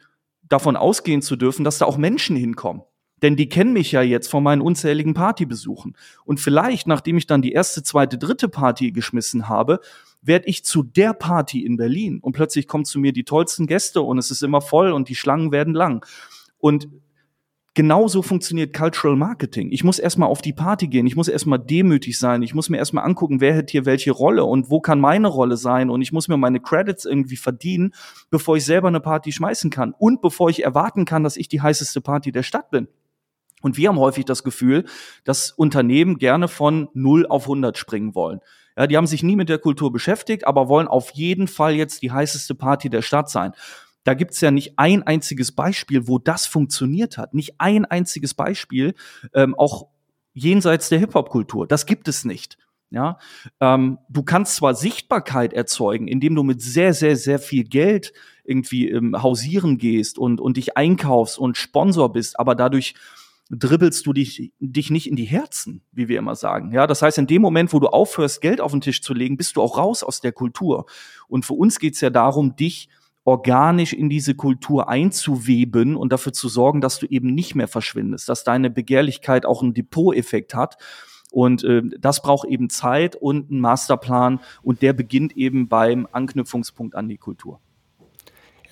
davon 0.50 0.76
ausgehen 0.76 1.22
zu 1.22 1.36
dürfen, 1.36 1.64
dass 1.64 1.78
da 1.78 1.86
auch 1.86 1.96
Menschen 1.96 2.36
hinkommen. 2.36 2.82
Denn 3.22 3.36
die 3.36 3.48
kennen 3.48 3.72
mich 3.72 3.92
ja 3.92 4.02
jetzt 4.02 4.28
von 4.28 4.42
meinen 4.42 4.62
unzähligen 4.62 5.14
Partybesuchen. 5.14 5.96
Und 6.24 6.40
vielleicht, 6.40 6.86
nachdem 6.86 7.16
ich 7.16 7.26
dann 7.26 7.42
die 7.42 7.52
erste, 7.52 7.82
zweite, 7.82 8.18
dritte 8.18 8.48
Party 8.48 8.92
geschmissen 8.92 9.48
habe, 9.48 9.80
werde 10.22 10.48
ich 10.48 10.64
zu 10.64 10.82
der 10.82 11.14
Party 11.14 11.64
in 11.64 11.76
Berlin. 11.76 12.18
Und 12.20 12.32
plötzlich 12.32 12.66
kommen 12.66 12.84
zu 12.84 12.98
mir 12.98 13.12
die 13.12 13.24
tollsten 13.24 13.66
Gäste 13.66 14.02
und 14.02 14.18
es 14.18 14.30
ist 14.30 14.42
immer 14.42 14.60
voll 14.60 14.92
und 14.92 15.08
die 15.08 15.14
Schlangen 15.14 15.52
werden 15.52 15.74
lang. 15.74 16.04
Und 16.58 16.88
genauso 17.74 18.22
funktioniert 18.22 18.74
Cultural 18.76 19.16
Marketing. 19.16 19.70
Ich 19.70 19.84
muss 19.84 19.98
erstmal 19.98 20.28
auf 20.28 20.42
die 20.42 20.52
Party 20.52 20.88
gehen, 20.88 21.06
ich 21.06 21.16
muss 21.16 21.28
erstmal 21.28 21.58
demütig 21.58 22.18
sein, 22.18 22.42
ich 22.42 22.54
muss 22.54 22.68
mir 22.68 22.78
erstmal 22.78 23.04
angucken, 23.04 23.40
wer 23.40 23.56
hat 23.56 23.70
hier 23.70 23.86
welche 23.86 24.10
Rolle 24.10 24.44
und 24.44 24.70
wo 24.70 24.80
kann 24.80 25.00
meine 25.00 25.28
Rolle 25.28 25.56
sein 25.56 25.90
und 25.90 26.02
ich 26.02 26.12
muss 26.12 26.28
mir 26.28 26.36
meine 26.36 26.60
Credits 26.60 27.04
irgendwie 27.04 27.36
verdienen, 27.36 27.92
bevor 28.30 28.56
ich 28.56 28.64
selber 28.64 28.88
eine 28.88 29.00
Party 29.00 29.32
schmeißen 29.32 29.70
kann 29.70 29.94
und 29.98 30.20
bevor 30.20 30.50
ich 30.50 30.64
erwarten 30.64 31.04
kann, 31.04 31.22
dass 31.22 31.36
ich 31.36 31.48
die 31.48 31.60
heißeste 31.60 32.00
Party 32.00 32.32
der 32.32 32.42
Stadt 32.42 32.70
bin. 32.70 32.88
Und 33.62 33.76
wir 33.76 33.88
haben 33.88 33.98
häufig 33.98 34.24
das 34.24 34.42
Gefühl, 34.42 34.84
dass 35.24 35.50
Unternehmen 35.50 36.16
gerne 36.16 36.48
von 36.48 36.88
0 36.94 37.26
auf 37.26 37.42
100 37.42 37.76
springen 37.76 38.14
wollen. 38.14 38.40
Ja, 38.76 38.86
die 38.86 38.96
haben 38.96 39.06
sich 39.06 39.22
nie 39.22 39.36
mit 39.36 39.50
der 39.50 39.58
Kultur 39.58 39.92
beschäftigt, 39.92 40.46
aber 40.46 40.68
wollen 40.68 40.88
auf 40.88 41.10
jeden 41.10 41.46
Fall 41.46 41.74
jetzt 41.74 42.02
die 42.02 42.10
heißeste 42.10 42.54
Party 42.54 42.88
der 42.88 43.02
Stadt 43.02 43.28
sein 43.28 43.52
da 44.04 44.14
gibt's 44.14 44.40
ja 44.40 44.50
nicht 44.50 44.78
ein 44.78 45.02
einziges 45.02 45.52
Beispiel, 45.52 46.08
wo 46.08 46.18
das 46.18 46.46
funktioniert 46.46 47.18
hat. 47.18 47.34
Nicht 47.34 47.54
ein 47.58 47.84
einziges 47.84 48.34
Beispiel, 48.34 48.94
ähm, 49.34 49.54
auch 49.54 49.88
jenseits 50.32 50.88
der 50.88 50.98
Hip-Hop-Kultur. 51.00 51.66
Das 51.66 51.86
gibt 51.86 52.08
es 52.08 52.24
nicht. 52.24 52.56
Ja, 52.92 53.18
ähm, 53.60 53.98
du 54.08 54.24
kannst 54.24 54.56
zwar 54.56 54.74
Sichtbarkeit 54.74 55.52
erzeugen, 55.52 56.08
indem 56.08 56.34
du 56.34 56.42
mit 56.42 56.60
sehr, 56.60 56.92
sehr, 56.92 57.14
sehr 57.14 57.38
viel 57.38 57.62
Geld 57.62 58.12
irgendwie 58.42 58.88
ähm, 58.90 59.22
hausieren 59.22 59.78
gehst 59.78 60.18
und, 60.18 60.40
und 60.40 60.56
dich 60.56 60.76
einkaufst 60.76 61.38
und 61.38 61.56
Sponsor 61.56 62.12
bist, 62.12 62.40
aber 62.40 62.56
dadurch 62.56 62.94
dribbelst 63.48 64.04
du 64.06 64.12
dich, 64.12 64.52
dich 64.58 64.90
nicht 64.90 65.08
in 65.08 65.14
die 65.14 65.24
Herzen, 65.24 65.82
wie 65.92 66.08
wir 66.08 66.18
immer 66.18 66.34
sagen. 66.34 66.72
Ja, 66.72 66.88
das 66.88 67.02
heißt, 67.02 67.18
in 67.18 67.28
dem 67.28 67.42
Moment, 67.42 67.72
wo 67.72 67.78
du 67.78 67.86
aufhörst, 67.86 68.40
Geld 68.40 68.60
auf 68.60 68.72
den 68.72 68.80
Tisch 68.80 69.02
zu 69.02 69.14
legen, 69.14 69.36
bist 69.36 69.54
du 69.54 69.62
auch 69.62 69.78
raus 69.78 70.02
aus 70.02 70.20
der 70.20 70.32
Kultur. 70.32 70.86
Und 71.28 71.44
für 71.44 71.54
uns 71.54 71.78
geht's 71.78 72.00
ja 72.00 72.10
darum, 72.10 72.56
dich 72.56 72.88
organisch 73.24 73.92
in 73.92 74.08
diese 74.08 74.34
Kultur 74.34 74.88
einzuweben 74.88 75.96
und 75.96 76.12
dafür 76.12 76.32
zu 76.32 76.48
sorgen, 76.48 76.80
dass 76.80 76.98
du 76.98 77.06
eben 77.06 77.34
nicht 77.34 77.54
mehr 77.54 77.68
verschwindest, 77.68 78.28
dass 78.28 78.44
deine 78.44 78.70
Begehrlichkeit 78.70 79.46
auch 79.46 79.62
einen 79.62 79.74
Depot-Effekt 79.74 80.54
hat. 80.54 80.76
Und 81.30 81.62
äh, 81.62 81.82
das 81.98 82.22
braucht 82.22 82.48
eben 82.48 82.70
Zeit 82.70 83.14
und 83.14 83.50
einen 83.50 83.60
Masterplan 83.60 84.40
und 84.62 84.82
der 84.82 84.92
beginnt 84.92 85.36
eben 85.36 85.68
beim 85.68 86.08
Anknüpfungspunkt 86.10 86.96
an 86.96 87.08
die 87.08 87.18
Kultur. 87.18 87.60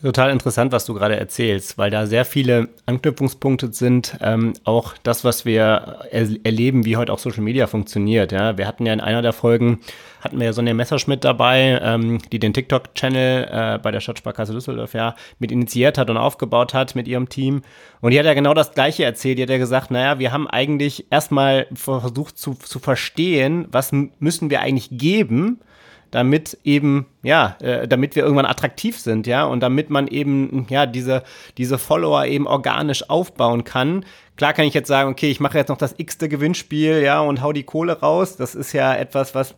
Total 0.00 0.30
interessant, 0.30 0.70
was 0.70 0.84
du 0.84 0.94
gerade 0.94 1.16
erzählst, 1.16 1.76
weil 1.76 1.90
da 1.90 2.06
sehr 2.06 2.24
viele 2.24 2.68
Anknüpfungspunkte 2.86 3.72
sind. 3.72 4.16
Ähm, 4.20 4.52
auch 4.62 4.94
das, 5.02 5.24
was 5.24 5.44
wir 5.44 6.06
er 6.12 6.28
erleben, 6.44 6.84
wie 6.84 6.96
heute 6.96 7.12
auch 7.12 7.18
Social 7.18 7.42
Media 7.42 7.66
funktioniert. 7.66 8.30
Ja, 8.30 8.56
wir 8.56 8.68
hatten 8.68 8.86
ja 8.86 8.92
in 8.92 9.00
einer 9.00 9.22
der 9.22 9.32
Folgen 9.32 9.80
hatten 10.20 10.38
wir 10.38 10.46
ja 10.46 10.52
Sonja 10.52 10.74
Messerschmidt 10.74 11.24
dabei, 11.24 11.80
ähm, 11.82 12.18
die 12.32 12.38
den 12.38 12.52
TikTok-Channel 12.52 13.48
äh, 13.50 13.78
bei 13.78 13.90
der 13.90 14.00
Stadtsparkasse 14.00 14.52
Düsseldorf 14.52 14.94
ja 14.94 15.14
mit 15.38 15.52
initiiert 15.52 15.98
hat 15.98 16.10
und 16.10 16.16
aufgebaut 16.16 16.74
hat 16.74 16.94
mit 16.94 17.08
ihrem 17.08 17.28
Team. 17.28 17.62
Und 18.00 18.12
die 18.12 18.18
hat 18.18 18.26
ja 18.26 18.34
genau 18.34 18.54
das 18.54 18.72
Gleiche 18.72 19.04
erzählt. 19.04 19.38
Die 19.38 19.42
hat 19.42 19.50
ja 19.50 19.58
gesagt, 19.58 19.90
naja, 19.90 20.18
wir 20.18 20.32
haben 20.32 20.48
eigentlich 20.48 21.06
erstmal 21.10 21.66
versucht 21.74 22.38
zu, 22.38 22.54
zu 22.54 22.78
verstehen, 22.78 23.66
was 23.70 23.92
müssen 23.92 24.50
wir 24.50 24.60
eigentlich 24.60 24.90
geben, 24.92 25.60
damit 26.10 26.58
eben, 26.64 27.06
ja, 27.22 27.56
äh, 27.60 27.86
damit 27.86 28.16
wir 28.16 28.22
irgendwann 28.22 28.46
attraktiv 28.46 28.98
sind, 28.98 29.26
ja, 29.26 29.44
und 29.44 29.60
damit 29.60 29.90
man 29.90 30.08
eben, 30.08 30.66
ja, 30.70 30.86
diese, 30.86 31.22
diese 31.56 31.78
Follower 31.78 32.24
eben 32.26 32.46
organisch 32.46 33.08
aufbauen 33.10 33.64
kann. 33.64 34.04
Klar 34.36 34.52
kann 34.52 34.66
ich 34.66 34.74
jetzt 34.74 34.88
sagen, 34.88 35.10
okay, 35.10 35.30
ich 35.30 35.40
mache 35.40 35.58
jetzt 35.58 35.68
noch 35.68 35.76
das 35.76 35.96
x-te 35.98 36.28
Gewinnspiel, 36.28 37.02
ja, 37.02 37.20
und 37.20 37.42
hau 37.42 37.52
die 37.52 37.64
Kohle 37.64 38.00
raus. 38.00 38.36
Das 38.36 38.54
ist 38.54 38.72
ja 38.72 38.94
etwas, 38.94 39.34
was 39.34 39.54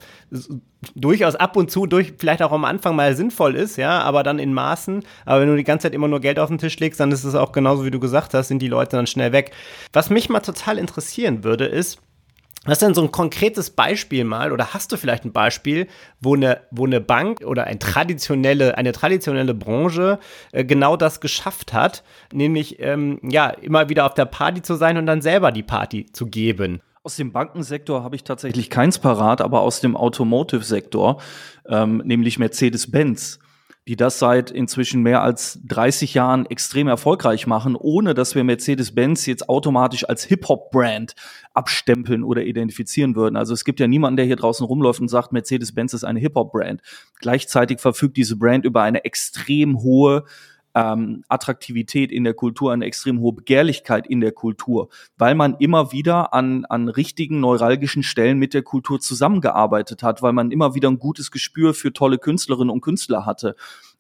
durchaus 0.94 1.36
ab 1.36 1.56
und 1.56 1.70
zu 1.70 1.86
durch, 1.86 2.14
vielleicht 2.18 2.42
auch 2.42 2.52
am 2.52 2.64
Anfang 2.64 2.96
mal 2.96 3.14
sinnvoll 3.14 3.56
ist, 3.56 3.76
ja, 3.76 4.00
aber 4.00 4.22
dann 4.22 4.38
in 4.38 4.54
Maßen. 4.54 5.04
Aber 5.26 5.42
wenn 5.42 5.48
du 5.48 5.56
die 5.56 5.64
ganze 5.64 5.84
Zeit 5.84 5.94
immer 5.94 6.08
nur 6.08 6.20
Geld 6.20 6.38
auf 6.38 6.48
den 6.48 6.58
Tisch 6.58 6.78
legst, 6.78 6.98
dann 6.98 7.12
ist 7.12 7.24
es 7.24 7.34
auch 7.34 7.52
genauso, 7.52 7.84
wie 7.84 7.90
du 7.90 8.00
gesagt 8.00 8.32
hast, 8.32 8.48
sind 8.48 8.60
die 8.62 8.68
Leute 8.68 8.96
dann 8.96 9.06
schnell 9.06 9.32
weg. 9.32 9.52
Was 9.92 10.10
mich 10.10 10.30
mal 10.30 10.40
total 10.40 10.78
interessieren 10.78 11.44
würde, 11.44 11.66
ist, 11.66 12.00
was 12.64 12.74
ist 12.74 12.82
denn 12.82 12.94
so 12.94 13.02
ein 13.02 13.10
konkretes 13.10 13.70
Beispiel 13.70 14.24
mal 14.24 14.52
oder 14.52 14.74
hast 14.74 14.92
du 14.92 14.98
vielleicht 14.98 15.24
ein 15.24 15.32
Beispiel, 15.32 15.86
wo 16.20 16.34
eine, 16.34 16.60
wo 16.70 16.84
eine 16.84 17.00
Bank 17.00 17.40
oder 17.42 17.64
ein 17.64 17.80
traditionelle, 17.80 18.76
eine 18.76 18.92
traditionelle 18.92 19.54
Branche 19.54 20.18
äh, 20.52 20.64
genau 20.64 20.96
das 20.96 21.20
geschafft 21.20 21.72
hat, 21.72 22.02
nämlich 22.32 22.78
ähm, 22.80 23.18
ja 23.22 23.48
immer 23.48 23.88
wieder 23.88 24.04
auf 24.04 24.14
der 24.14 24.26
Party 24.26 24.60
zu 24.60 24.74
sein 24.74 24.98
und 24.98 25.06
dann 25.06 25.22
selber 25.22 25.52
die 25.52 25.62
Party 25.62 26.06
zu 26.12 26.26
geben? 26.26 26.80
Aus 27.02 27.16
dem 27.16 27.32
Bankensektor 27.32 28.04
habe 28.04 28.14
ich 28.14 28.24
tatsächlich 28.24 28.68
keins 28.68 28.98
parat, 28.98 29.40
aber 29.40 29.62
aus 29.62 29.80
dem 29.80 29.96
Automotive-Sektor, 29.96 31.18
ähm, 31.66 32.02
nämlich 32.04 32.38
Mercedes-Benz 32.38 33.38
die 33.90 33.96
das 33.96 34.20
seit 34.20 34.52
inzwischen 34.52 35.02
mehr 35.02 35.20
als 35.20 35.58
30 35.64 36.14
Jahren 36.14 36.46
extrem 36.46 36.86
erfolgreich 36.86 37.48
machen, 37.48 37.74
ohne 37.74 38.14
dass 38.14 38.36
wir 38.36 38.44
Mercedes-Benz 38.44 39.26
jetzt 39.26 39.48
automatisch 39.48 40.08
als 40.08 40.22
Hip-Hop-Brand 40.22 41.16
abstempeln 41.54 42.22
oder 42.22 42.44
identifizieren 42.44 43.16
würden. 43.16 43.34
Also 43.34 43.52
es 43.52 43.64
gibt 43.64 43.80
ja 43.80 43.88
niemanden, 43.88 44.16
der 44.18 44.26
hier 44.26 44.36
draußen 44.36 44.64
rumläuft 44.64 45.00
und 45.00 45.08
sagt, 45.08 45.32
Mercedes-Benz 45.32 45.92
ist 45.92 46.04
eine 46.04 46.20
Hip-Hop-Brand. 46.20 46.82
Gleichzeitig 47.18 47.80
verfügt 47.80 48.16
diese 48.16 48.36
Brand 48.36 48.64
über 48.64 48.82
eine 48.82 49.04
extrem 49.04 49.82
hohe 49.82 50.22
ähm, 50.74 51.24
Attraktivität 51.28 52.12
in 52.12 52.24
der 52.24 52.34
Kultur, 52.34 52.72
eine 52.72 52.84
extrem 52.84 53.20
hohe 53.20 53.32
Begehrlichkeit 53.32 54.06
in 54.06 54.20
der 54.20 54.32
Kultur, 54.32 54.88
weil 55.18 55.34
man 55.34 55.56
immer 55.58 55.92
wieder 55.92 56.32
an, 56.32 56.64
an 56.66 56.88
richtigen 56.88 57.40
neuralgischen 57.40 58.02
Stellen 58.02 58.38
mit 58.38 58.54
der 58.54 58.62
Kultur 58.62 59.00
zusammengearbeitet 59.00 60.02
hat, 60.02 60.22
weil 60.22 60.32
man 60.32 60.50
immer 60.50 60.74
wieder 60.74 60.90
ein 60.90 60.98
gutes 60.98 61.30
Gespür 61.30 61.74
für 61.74 61.92
tolle 61.92 62.18
Künstlerinnen 62.18 62.70
und 62.70 62.80
Künstler 62.80 63.26
hatte. 63.26 63.56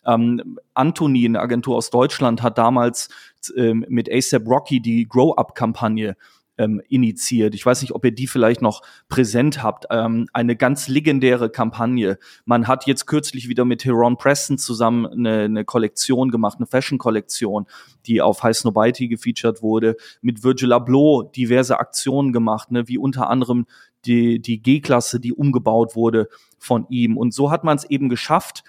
Ähm, 0.06 0.58
Anthony, 0.74 1.26
eine 1.26 1.40
Agentur 1.40 1.76
aus 1.76 1.90
Deutschland, 1.90 2.42
hat 2.42 2.56
damals 2.56 3.08
ähm, 3.56 3.84
mit 3.88 4.10
ASAP 4.10 4.46
Rocky 4.46 4.80
die 4.80 5.06
Grow-Up-Kampagne 5.08 6.16
ähm, 6.60 6.82
initiiert. 6.90 7.54
Ich 7.54 7.64
weiß 7.64 7.80
nicht, 7.80 7.92
ob 7.92 8.04
ihr 8.04 8.12
die 8.12 8.26
vielleicht 8.26 8.60
noch 8.60 8.82
präsent 9.08 9.62
habt. 9.62 9.86
Ähm, 9.90 10.28
eine 10.34 10.56
ganz 10.56 10.88
legendäre 10.88 11.48
Kampagne. 11.48 12.18
Man 12.44 12.68
hat 12.68 12.86
jetzt 12.86 13.06
kürzlich 13.06 13.48
wieder 13.48 13.64
mit 13.64 13.84
Heron 13.86 14.18
Preston 14.18 14.58
zusammen 14.58 15.06
eine, 15.06 15.44
eine 15.44 15.64
Kollektion 15.64 16.30
gemacht, 16.30 16.58
eine 16.58 16.66
Fashion-Kollektion, 16.66 17.66
die 18.04 18.20
auf 18.20 18.42
High 18.42 18.54
Snobiety 18.54 19.08
gefeatured 19.08 19.62
wurde, 19.62 19.96
mit 20.20 20.44
Virgil 20.44 20.74
Abloh 20.74 21.22
diverse 21.22 21.78
Aktionen 21.80 22.32
gemacht, 22.32 22.70
ne, 22.70 22.86
wie 22.88 22.98
unter 22.98 23.30
anderem 23.30 23.66
die, 24.04 24.38
die 24.38 24.60
G-Klasse, 24.60 25.18
die 25.18 25.32
umgebaut 25.32 25.96
wurde 25.96 26.28
von 26.58 26.86
ihm. 26.90 27.16
Und 27.16 27.32
so 27.32 27.50
hat 27.50 27.64
man 27.64 27.78
es 27.78 27.84
eben 27.84 28.10
geschafft, 28.10 28.64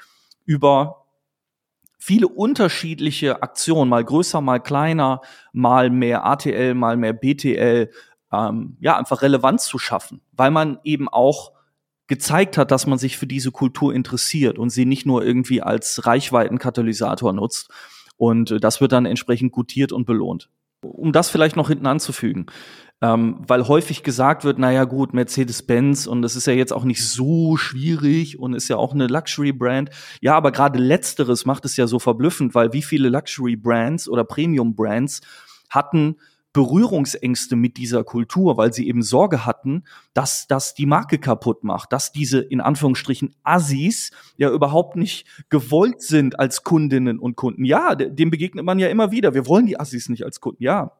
über 0.45 1.00
viele 2.01 2.27
unterschiedliche 2.27 3.43
Aktionen, 3.43 3.87
mal 3.87 4.03
größer, 4.03 4.41
mal 4.41 4.59
kleiner, 4.59 5.21
mal 5.53 5.91
mehr 5.91 6.25
ATL, 6.25 6.73
mal 6.73 6.97
mehr 6.97 7.13
BTL, 7.13 7.91
ähm, 8.33 8.77
ja, 8.79 8.97
einfach 8.97 9.21
Relevanz 9.21 9.65
zu 9.65 9.77
schaffen, 9.77 10.21
weil 10.31 10.49
man 10.49 10.79
eben 10.83 11.07
auch 11.07 11.51
gezeigt 12.07 12.57
hat, 12.57 12.71
dass 12.71 12.87
man 12.87 12.97
sich 12.97 13.17
für 13.17 13.27
diese 13.27 13.51
Kultur 13.51 13.93
interessiert 13.93 14.57
und 14.57 14.71
sie 14.71 14.85
nicht 14.85 15.05
nur 15.05 15.23
irgendwie 15.23 15.61
als 15.61 16.05
Reichweitenkatalysator 16.05 17.33
nutzt. 17.33 17.69
Und 18.17 18.49
äh, 18.49 18.59
das 18.59 18.81
wird 18.81 18.93
dann 18.93 19.05
entsprechend 19.05 19.51
gutiert 19.51 19.91
und 19.91 20.05
belohnt. 20.05 20.49
Um 20.81 21.11
das 21.11 21.29
vielleicht 21.29 21.55
noch 21.55 21.67
hinten 21.67 21.85
anzufügen, 21.85 22.47
ähm, 23.01 23.37
weil 23.47 23.67
häufig 23.67 24.03
gesagt 24.03 24.43
wird, 24.43 24.59
naja 24.59 24.83
gut, 24.83 25.13
Mercedes-Benz 25.13 26.05
und 26.05 26.21
das 26.21 26.35
ist 26.35 26.45
ja 26.45 26.53
jetzt 26.53 26.71
auch 26.71 26.83
nicht 26.83 27.03
so 27.03 27.57
schwierig 27.57 28.37
und 28.37 28.53
ist 28.53 28.67
ja 28.67 28.77
auch 28.77 28.93
eine 28.93 29.07
Luxury-Brand. 29.07 29.89
Ja, 30.21 30.35
aber 30.35 30.51
gerade 30.51 30.77
letzteres 30.77 31.45
macht 31.45 31.65
es 31.65 31.77
ja 31.77 31.87
so 31.87 31.97
verblüffend, 31.97 32.53
weil 32.53 32.73
wie 32.73 32.83
viele 32.83 33.09
Luxury-Brands 33.09 34.07
oder 34.07 34.23
Premium-Brands 34.23 35.21
hatten 35.69 36.17
Berührungsängste 36.53 37.55
mit 37.55 37.77
dieser 37.77 38.03
Kultur, 38.03 38.57
weil 38.57 38.73
sie 38.73 38.87
eben 38.87 39.01
Sorge 39.01 39.45
hatten, 39.45 39.83
dass 40.13 40.47
das 40.47 40.73
die 40.73 40.85
Marke 40.85 41.17
kaputt 41.17 41.63
macht, 41.63 41.93
dass 41.93 42.11
diese 42.11 42.39
in 42.39 42.59
Anführungsstrichen 42.59 43.33
Assis 43.43 44.11
ja 44.35 44.51
überhaupt 44.51 44.97
nicht 44.97 45.25
gewollt 45.49 46.01
sind 46.01 46.39
als 46.39 46.63
Kundinnen 46.63 47.19
und 47.19 47.37
Kunden. 47.37 47.63
Ja, 47.63 47.95
dem 47.95 48.31
begegnet 48.31 48.65
man 48.65 48.79
ja 48.79 48.89
immer 48.89 49.11
wieder. 49.11 49.33
Wir 49.33 49.47
wollen 49.47 49.65
die 49.65 49.79
Assis 49.79 50.09
nicht 50.09 50.25
als 50.25 50.41
Kunden. 50.41 50.61
Ja, 50.61 50.91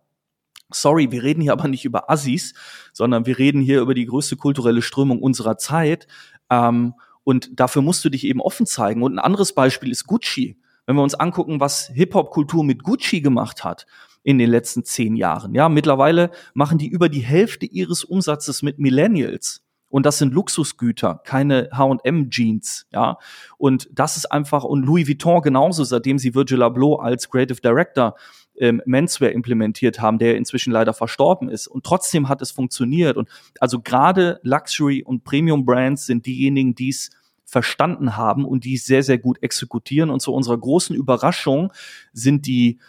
Sorry, 0.73 1.12
wir 1.12 1.23
reden 1.23 1.41
hier 1.41 1.53
aber 1.53 1.67
nicht 1.67 1.86
über 1.86 2.10
Assis, 2.10 2.53
sondern 2.93 3.25
wir 3.25 3.38
reden 3.38 3.62
hier 3.62 3.81
über 3.81 3.93
die 3.93 4.05
größte 4.05 4.36
kulturelle 4.36 4.81
Strömung 4.81 5.19
unserer 5.21 5.57
Zeit. 5.57 6.07
Ähm, 6.49 6.93
und 7.23 7.60
dafür 7.60 7.81
musst 7.81 8.03
du 8.03 8.10
dich 8.10 8.25
eben 8.25 8.41
offen 8.41 8.65
zeigen. 8.65 9.03
Und 9.03 9.15
ein 9.15 9.19
anderes 9.19 9.53
Beispiel 9.53 9.91
ist 9.91 10.07
Gucci. 10.07 10.57
Wenn 10.86 10.95
wir 10.95 11.03
uns 11.03 11.15
angucken, 11.15 11.60
was 11.60 11.88
Hip-Hop-Kultur 11.93 12.63
mit 12.63 12.84
Gucci 12.84 13.21
gemacht 13.21 13.63
hat 13.63 13.86
in 14.23 14.38
den 14.38 14.49
letzten 14.49 14.84
zehn 14.84 15.15
Jahren. 15.15 15.55
Ja, 15.55 15.69
mittlerweile 15.69 16.31
machen 16.53 16.77
die 16.77 16.88
über 16.88 17.10
die 17.10 17.21
Hälfte 17.21 17.65
ihres 17.65 18.03
Umsatzes 18.03 18.62
mit 18.62 18.79
Millennials. 18.79 19.63
Und 19.91 20.05
das 20.05 20.19
sind 20.19 20.34
Luxusgüter, 20.34 21.21
keine 21.25 21.69
H&M-Jeans, 21.73 22.88
ja. 22.93 23.17
Und 23.57 23.89
das 23.91 24.15
ist 24.15 24.31
einfach, 24.31 24.63
und 24.63 24.86
Louis 24.86 25.05
Vuitton 25.07 25.41
genauso, 25.41 25.84
seitdem 25.84 26.17
sie 26.17 26.34
Virgil 26.34 26.63
Abloh 26.63 26.95
als 26.95 27.29
Creative 27.29 27.60
Director 27.60 28.15
ähm, 28.62 28.82
Menswear 28.86 29.32
implementiert 29.32 30.00
haben, 30.00 30.19
der 30.19 30.38
inzwischen 30.38 30.71
leider 30.71 30.93
verstorben 30.93 31.50
ist. 31.50 31.67
Und 31.67 31.84
trotzdem 31.84 32.30
hat 32.30 32.41
es 32.41 32.52
funktioniert. 32.52 33.17
Und 33.17 33.28
also 33.60 33.82
gerade 33.82 34.39
Luxury 34.43 35.04
und 35.04 35.26
Premium 35.26 35.65
Brands 35.65 36.06
sind 36.06 36.26
diejenigen, 36.26 36.76
die 36.76 36.89
es 36.89 37.10
verstanden 37.43 38.15
haben 38.15 38.45
und 38.45 38.63
die 38.63 38.76
es 38.76 38.86
sehr, 38.86 39.04
sehr 39.04 39.17
gut 39.17 39.43
exekutieren. 39.43 40.10
Und 40.10 40.21
zu 40.21 40.34
unserer 40.34 40.58
großen 40.58 40.95
Überraschung 40.95 41.74
sind 42.13 42.45
die, 42.45 42.80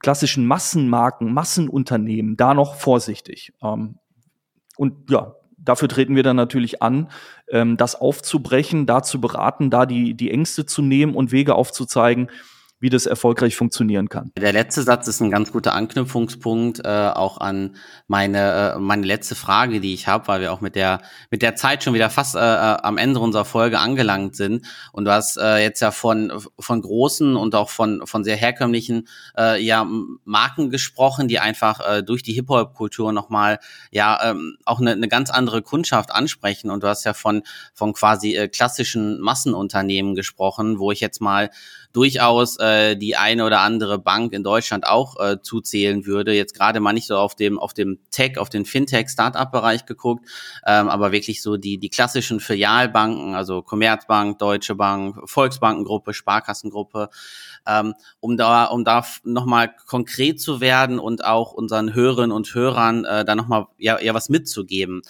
klassischen 0.00 0.46
Massenmarken, 0.46 1.32
Massenunternehmen 1.32 2.36
da 2.36 2.54
noch 2.54 2.74
vorsichtig. 2.74 3.52
Ähm, 3.62 3.98
und 4.76 5.10
ja, 5.10 5.34
dafür 5.56 5.88
treten 5.88 6.16
wir 6.16 6.22
dann 6.22 6.36
natürlich 6.36 6.82
an, 6.82 7.10
ähm, 7.48 7.76
das 7.76 7.94
aufzubrechen, 7.94 8.86
da 8.86 9.02
zu 9.02 9.20
beraten, 9.20 9.70
da 9.70 9.86
die, 9.86 10.14
die 10.14 10.30
Ängste 10.30 10.66
zu 10.66 10.82
nehmen 10.82 11.14
und 11.14 11.32
Wege 11.32 11.54
aufzuzeigen, 11.54 12.28
wie 12.80 12.90
das 12.90 13.06
erfolgreich 13.06 13.56
funktionieren 13.56 14.08
kann. 14.08 14.30
Der 14.36 14.52
letzte 14.52 14.82
Satz 14.82 15.08
ist 15.08 15.20
ein 15.20 15.30
ganz 15.30 15.52
guter 15.52 15.74
Anknüpfungspunkt 15.74 16.80
äh, 16.84 16.88
auch 16.88 17.38
an 17.38 17.76
meine 18.06 18.74
äh, 18.76 18.78
meine 18.78 19.04
letzte 19.04 19.34
Frage, 19.34 19.80
die 19.80 19.94
ich 19.94 20.06
habe, 20.06 20.28
weil 20.28 20.40
wir 20.40 20.52
auch 20.52 20.60
mit 20.60 20.76
der 20.76 21.00
mit 21.30 21.42
der 21.42 21.56
Zeit 21.56 21.82
schon 21.82 21.94
wieder 21.94 22.08
fast 22.08 22.36
äh, 22.36 22.38
äh, 22.38 22.76
am 22.82 22.96
Ende 22.96 23.18
unserer 23.20 23.44
Folge 23.44 23.80
angelangt 23.80 24.36
sind. 24.36 24.64
Und 24.92 25.06
du 25.06 25.12
hast 25.12 25.38
äh, 25.38 25.58
jetzt 25.58 25.80
ja 25.80 25.90
von 25.90 26.32
von 26.58 26.82
großen 26.82 27.36
und 27.36 27.54
auch 27.54 27.70
von 27.70 28.06
von 28.06 28.22
sehr 28.22 28.36
herkömmlichen 28.36 29.08
äh, 29.36 29.60
ja 29.62 29.86
Marken 30.24 30.70
gesprochen, 30.70 31.26
die 31.26 31.40
einfach 31.40 31.80
äh, 31.80 32.02
durch 32.02 32.22
die 32.22 32.32
Hip 32.32 32.48
Hop 32.48 32.74
Kultur 32.74 33.12
noch 33.12 33.28
mal 33.28 33.58
ja 33.90 34.20
ähm, 34.30 34.56
auch 34.64 34.80
eine, 34.80 34.92
eine 34.92 35.08
ganz 35.08 35.30
andere 35.30 35.62
Kundschaft 35.62 36.12
ansprechen. 36.12 36.70
Und 36.70 36.84
du 36.84 36.88
hast 36.88 37.04
ja 37.04 37.12
von 37.12 37.42
von 37.74 37.92
quasi 37.92 38.36
äh, 38.36 38.46
klassischen 38.46 39.20
Massenunternehmen 39.20 40.14
gesprochen, 40.14 40.78
wo 40.78 40.92
ich 40.92 41.00
jetzt 41.00 41.20
mal 41.20 41.50
durchaus 41.92 42.58
äh, 42.58 42.96
die 42.96 43.16
eine 43.16 43.44
oder 43.44 43.60
andere 43.60 43.98
Bank 43.98 44.32
in 44.32 44.44
Deutschland 44.44 44.86
auch 44.86 45.18
äh, 45.18 45.40
zuzählen 45.40 46.06
würde. 46.06 46.34
Jetzt 46.34 46.54
gerade 46.54 46.80
mal 46.80 46.92
nicht 46.92 47.06
so 47.06 47.16
auf 47.16 47.34
dem 47.34 47.58
auf 47.58 47.72
dem 47.72 47.98
Tech, 48.10 48.38
auf 48.38 48.50
den 48.50 48.64
Fintech 48.64 49.08
Startup 49.08 49.50
Bereich 49.50 49.86
geguckt, 49.86 50.28
ähm, 50.66 50.88
aber 50.88 51.12
wirklich 51.12 51.42
so 51.42 51.56
die 51.56 51.78
die 51.78 51.88
klassischen 51.88 52.40
Filialbanken, 52.40 53.34
also 53.34 53.62
Commerzbank, 53.62 54.38
Deutsche 54.38 54.74
Bank, 54.74 55.16
Volksbankengruppe, 55.24 56.12
Sparkassengruppe, 56.12 57.08
ähm, 57.66 57.94
um 58.20 58.36
da 58.36 58.64
um 58.64 58.84
da 58.84 59.04
nochmal 59.24 59.74
konkret 59.86 60.40
zu 60.40 60.60
werden 60.60 60.98
und 60.98 61.24
auch 61.24 61.52
unseren 61.52 61.94
Hörerinnen 61.94 62.32
und 62.32 62.54
Hörern 62.54 63.06
äh, 63.06 63.24
da 63.24 63.34
nochmal 63.34 63.66
ja, 63.78 63.98
ja 64.00 64.12
was 64.12 64.28
mitzugeben. 64.28 65.00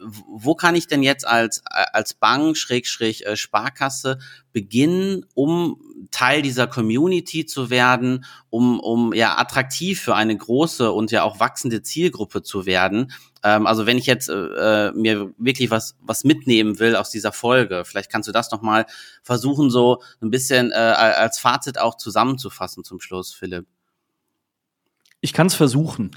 Wo 0.00 0.54
kann 0.54 0.74
ich 0.74 0.88
denn 0.88 1.02
jetzt 1.02 1.26
als 1.26 1.62
als 1.64 2.14
Bank 2.14 2.56
Schrägstrich 2.56 3.24
äh, 3.24 3.36
Sparkasse 3.36 4.18
beginnen, 4.52 5.24
um 5.34 5.80
Teil 6.10 6.42
dieser 6.42 6.66
Community 6.66 7.46
zu 7.46 7.70
werden, 7.70 8.24
um, 8.50 8.80
um 8.80 9.12
ja 9.12 9.38
attraktiv 9.38 10.00
für 10.00 10.14
eine 10.14 10.36
große 10.36 10.90
und 10.92 11.10
ja 11.10 11.22
auch 11.22 11.40
wachsende 11.40 11.82
Zielgruppe 11.82 12.42
zu 12.42 12.66
werden. 12.66 13.12
Ähm, 13.42 13.66
also 13.66 13.86
wenn 13.86 13.98
ich 13.98 14.06
jetzt 14.06 14.28
äh, 14.28 14.92
mir 14.92 15.32
wirklich 15.38 15.70
was, 15.70 15.96
was 16.00 16.24
mitnehmen 16.24 16.78
will 16.78 16.96
aus 16.96 17.10
dieser 17.10 17.32
Folge, 17.32 17.84
vielleicht 17.84 18.10
kannst 18.10 18.28
du 18.28 18.32
das 18.32 18.50
nochmal 18.50 18.86
versuchen, 19.22 19.70
so 19.70 20.02
ein 20.20 20.30
bisschen 20.30 20.72
äh, 20.72 20.74
als 20.74 21.38
Fazit 21.38 21.78
auch 21.78 21.96
zusammenzufassen 21.96 22.84
zum 22.84 23.00
Schluss, 23.00 23.32
Philipp. 23.32 23.66
Ich 25.20 25.32
kann 25.32 25.48
es 25.48 25.54
versuchen. 25.54 26.12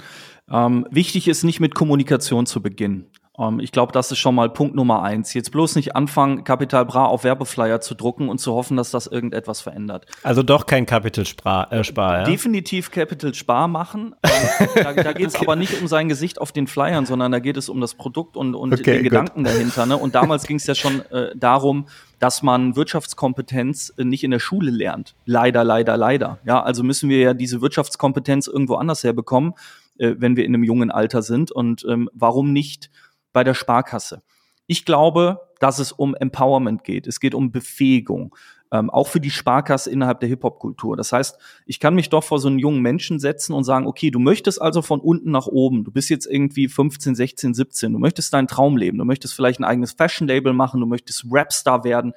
Ähm, 0.48 0.86
wichtig 0.90 1.28
ist 1.28 1.42
nicht 1.42 1.60
mit 1.60 1.74
Kommunikation 1.74 2.46
zu 2.46 2.62
beginnen. 2.62 3.10
Ähm, 3.38 3.60
ich 3.60 3.72
glaube, 3.72 3.92
das 3.92 4.10
ist 4.10 4.18
schon 4.18 4.34
mal 4.34 4.50
Punkt 4.50 4.74
Nummer 4.74 5.02
eins. 5.02 5.32
Jetzt 5.34 5.50
bloß 5.50 5.76
nicht 5.76 5.96
anfangen, 5.96 6.44
Capital 6.44 6.84
Bra 6.84 7.06
auf 7.06 7.24
Werbeflyer 7.24 7.80
zu 7.80 7.94
drucken 7.94 8.28
und 8.28 8.38
zu 8.38 8.52
hoffen, 8.52 8.76
dass 8.76 8.90
das 8.90 9.06
irgendetwas 9.06 9.60
verändert. 9.60 10.06
Also 10.22 10.42
doch 10.42 10.66
kein 10.66 10.86
Capital 10.86 11.24
Spar, 11.24 11.72
äh, 11.72 11.84
Spar 11.84 12.18
ja? 12.18 12.24
Definitiv 12.24 12.90
Capital 12.90 13.34
Spar 13.34 13.68
machen. 13.68 14.14
Ähm, 14.22 14.68
da 14.74 14.92
da 14.92 15.12
geht 15.12 15.28
es 15.28 15.34
okay. 15.34 15.46
aber 15.46 15.56
nicht 15.56 15.80
um 15.80 15.88
sein 15.88 16.08
Gesicht 16.08 16.40
auf 16.40 16.52
den 16.52 16.66
Flyern, 16.66 17.06
sondern 17.06 17.32
da 17.32 17.38
geht 17.38 17.56
es 17.56 17.68
um 17.68 17.80
das 17.80 17.94
Produkt 17.94 18.36
und, 18.36 18.54
und 18.54 18.72
okay, 18.72 18.82
den 18.82 18.94
gut. 18.96 19.04
Gedanken 19.04 19.44
dahinter. 19.44 19.86
Ne? 19.86 19.96
Und 19.96 20.14
damals 20.14 20.46
ging 20.46 20.56
es 20.56 20.66
ja 20.66 20.74
schon 20.74 21.00
äh, 21.10 21.30
darum, 21.34 21.86
dass 22.18 22.42
man 22.42 22.76
Wirtschaftskompetenz 22.76 23.94
äh, 23.96 24.04
nicht 24.04 24.24
in 24.24 24.30
der 24.30 24.38
Schule 24.38 24.70
lernt. 24.70 25.14
Leider, 25.24 25.64
leider, 25.64 25.96
leider. 25.96 26.38
Ja, 26.44 26.62
also 26.62 26.82
müssen 26.82 27.08
wir 27.08 27.18
ja 27.18 27.34
diese 27.34 27.62
Wirtschaftskompetenz 27.62 28.46
irgendwo 28.46 28.74
anders 28.74 29.02
herbekommen, 29.02 29.54
äh, 29.98 30.14
wenn 30.18 30.36
wir 30.36 30.44
in 30.44 30.54
einem 30.54 30.64
jungen 30.64 30.90
Alter 30.90 31.22
sind. 31.22 31.50
Und 31.50 31.84
ähm, 31.88 32.10
warum 32.12 32.52
nicht 32.52 32.90
bei 33.32 33.44
der 33.44 33.54
Sparkasse. 33.54 34.22
Ich 34.66 34.84
glaube, 34.84 35.40
dass 35.60 35.78
es 35.78 35.92
um 35.92 36.14
Empowerment 36.14 36.84
geht. 36.84 37.06
Es 37.06 37.20
geht 37.20 37.34
um 37.34 37.52
Befähigung. 37.52 38.34
Ähm, 38.72 38.88
auch 38.88 39.06
für 39.06 39.20
die 39.20 39.30
Sparkasse 39.30 39.90
innerhalb 39.90 40.20
der 40.20 40.30
Hip-Hop-Kultur. 40.30 40.96
Das 40.96 41.12
heißt, 41.12 41.38
ich 41.66 41.78
kann 41.78 41.94
mich 41.94 42.08
doch 42.08 42.24
vor 42.24 42.38
so 42.38 42.48
einen 42.48 42.58
jungen 42.58 42.80
Menschen 42.80 43.18
setzen 43.18 43.52
und 43.52 43.64
sagen, 43.64 43.86
okay, 43.86 44.10
du 44.10 44.18
möchtest 44.18 44.62
also 44.62 44.80
von 44.80 45.00
unten 45.00 45.30
nach 45.30 45.46
oben. 45.46 45.84
Du 45.84 45.92
bist 45.92 46.08
jetzt 46.08 46.26
irgendwie 46.26 46.68
15, 46.68 47.14
16, 47.14 47.54
17. 47.54 47.92
Du 47.92 47.98
möchtest 47.98 48.32
deinen 48.32 48.48
Traum 48.48 48.78
leben. 48.78 48.96
Du 48.96 49.04
möchtest 49.04 49.34
vielleicht 49.34 49.60
ein 49.60 49.64
eigenes 49.64 49.92
Fashion-Label 49.92 50.54
machen. 50.54 50.80
Du 50.80 50.86
möchtest 50.86 51.26
Rapstar 51.30 51.84
werden. 51.84 52.14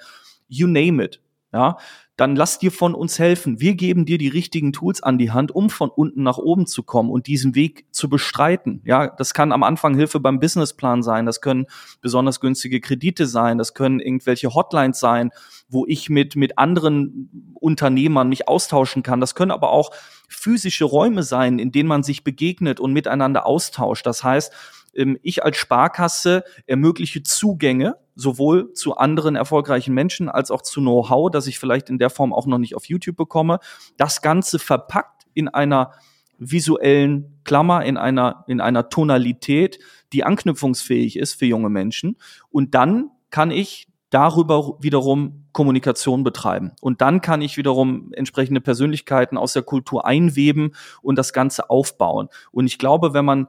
You 0.47 0.67
name 0.67 1.04
it. 1.04 1.21
Ja, 1.55 1.77
dann 2.17 2.35
lass 2.35 2.59
dir 2.59 2.69
von 2.69 2.93
uns 2.93 3.17
helfen. 3.17 3.61
Wir 3.61 3.75
geben 3.75 4.05
dir 4.05 4.17
die 4.17 4.27
richtigen 4.27 4.73
Tools 4.73 5.01
an 5.01 5.17
die 5.17 5.31
Hand, 5.31 5.55
um 5.55 5.69
von 5.69 5.89
unten 5.89 6.21
nach 6.21 6.37
oben 6.37 6.67
zu 6.67 6.83
kommen 6.83 7.09
und 7.09 7.27
diesen 7.27 7.55
Weg 7.55 7.85
zu 7.91 8.09
bestreiten. 8.09 8.81
Ja, 8.83 9.07
das 9.07 9.33
kann 9.33 9.53
am 9.53 9.63
Anfang 9.63 9.95
Hilfe 9.95 10.19
beim 10.19 10.41
Businessplan 10.41 11.01
sein, 11.01 11.25
das 11.25 11.39
können 11.39 11.67
besonders 12.01 12.41
günstige 12.41 12.81
Kredite 12.81 13.25
sein, 13.25 13.57
das 13.57 13.73
können 13.73 14.01
irgendwelche 14.01 14.53
Hotlines 14.53 14.99
sein, 14.99 15.31
wo 15.69 15.85
ich 15.87 16.09
mit, 16.09 16.35
mit 16.35 16.57
anderen 16.57 17.53
Unternehmern 17.53 18.27
mich 18.27 18.49
austauschen 18.49 19.01
kann. 19.01 19.21
Das 19.21 19.33
können 19.33 19.51
aber 19.51 19.69
auch 19.69 19.91
physische 20.27 20.83
Räume 20.83 21.23
sein, 21.23 21.57
in 21.57 21.71
denen 21.71 21.87
man 21.87 22.03
sich 22.03 22.25
begegnet 22.25 22.81
und 22.81 22.91
miteinander 22.91 23.45
austauscht. 23.45 24.05
Das 24.05 24.25
heißt, 24.25 24.51
ich 25.23 25.43
als 25.43 25.58
Sparkasse 25.58 26.43
ermögliche 26.65 27.23
Zugänge 27.23 27.97
sowohl 28.15 28.71
zu 28.73 28.95
anderen 28.95 29.36
erfolgreichen 29.36 29.93
Menschen 29.93 30.29
als 30.29 30.51
auch 30.51 30.62
zu 30.62 30.79
Know-how, 30.79 31.29
das 31.29 31.47
ich 31.47 31.60
vielleicht 31.60 31.89
in 31.89 31.99
der 31.99 32.10
Form 32.10 32.34
auch 32.34 32.45
noch 32.45 32.58
nicht 32.58 32.75
auf 32.75 32.86
YouTube 32.86 33.17
bekomme. 33.17 33.60
Das 33.97 34.21
Ganze 34.21 34.58
verpackt 34.58 35.23
in 35.34 35.49
einer 35.49 35.91
visuellen 36.38 37.39
Klammer, 37.43 37.86
in 37.86 37.97
einer, 37.97 38.43
in 38.47 38.62
einer 38.62 38.89
Tonalität, 38.89 39.79
die 40.13 40.23
anknüpfungsfähig 40.23 41.17
ist 41.17 41.36
für 41.36 41.45
junge 41.45 41.69
Menschen. 41.69 42.17
Und 42.49 42.73
dann 42.75 43.12
kann 43.29 43.51
ich 43.51 43.88
darüber 44.10 44.77
wiederum 44.79 45.45
Kommunikation 45.51 46.23
betreiben. 46.23 46.71
Und 46.81 47.01
dann 47.01 47.21
kann 47.21 47.41
ich 47.41 47.58
wiederum 47.58 48.12
entsprechende 48.13 48.62
Persönlichkeiten 48.62 49.38
aus 49.38 49.53
der 49.53 49.63
Kultur 49.63 50.05
einweben 50.05 50.71
und 51.01 51.17
das 51.17 51.34
Ganze 51.34 51.69
aufbauen. 51.69 52.29
Und 52.51 52.65
ich 52.65 52.77
glaube, 52.77 53.13
wenn 53.13 53.25
man 53.25 53.47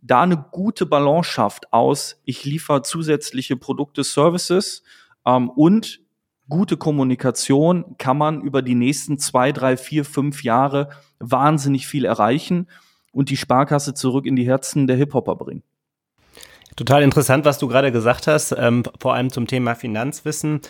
da 0.00 0.22
eine 0.22 0.36
gute 0.36 0.86
Balance 0.86 1.30
schafft 1.30 1.72
aus, 1.72 2.20
ich 2.24 2.44
liefere 2.44 2.82
zusätzliche 2.82 3.56
Produkte, 3.56 4.04
Services 4.04 4.82
ähm, 5.26 5.50
und 5.50 6.00
gute 6.48 6.76
Kommunikation, 6.76 7.96
kann 7.98 8.16
man 8.16 8.40
über 8.40 8.62
die 8.62 8.74
nächsten 8.74 9.18
zwei, 9.18 9.52
drei, 9.52 9.76
vier, 9.76 10.04
fünf 10.04 10.44
Jahre 10.44 10.90
wahnsinnig 11.18 11.86
viel 11.86 12.04
erreichen 12.04 12.68
und 13.12 13.30
die 13.30 13.36
Sparkasse 13.36 13.94
zurück 13.94 14.26
in 14.26 14.36
die 14.36 14.46
Herzen 14.46 14.86
der 14.86 14.96
Hip-Hopper 14.96 15.36
bringen. 15.36 15.62
Total 16.78 17.02
interessant, 17.02 17.44
was 17.44 17.58
du 17.58 17.66
gerade 17.66 17.90
gesagt 17.90 18.28
hast, 18.28 18.54
ähm, 18.56 18.84
vor 19.00 19.14
allem 19.14 19.30
zum 19.32 19.48
Thema 19.48 19.74
Finanzwissen. 19.74 20.60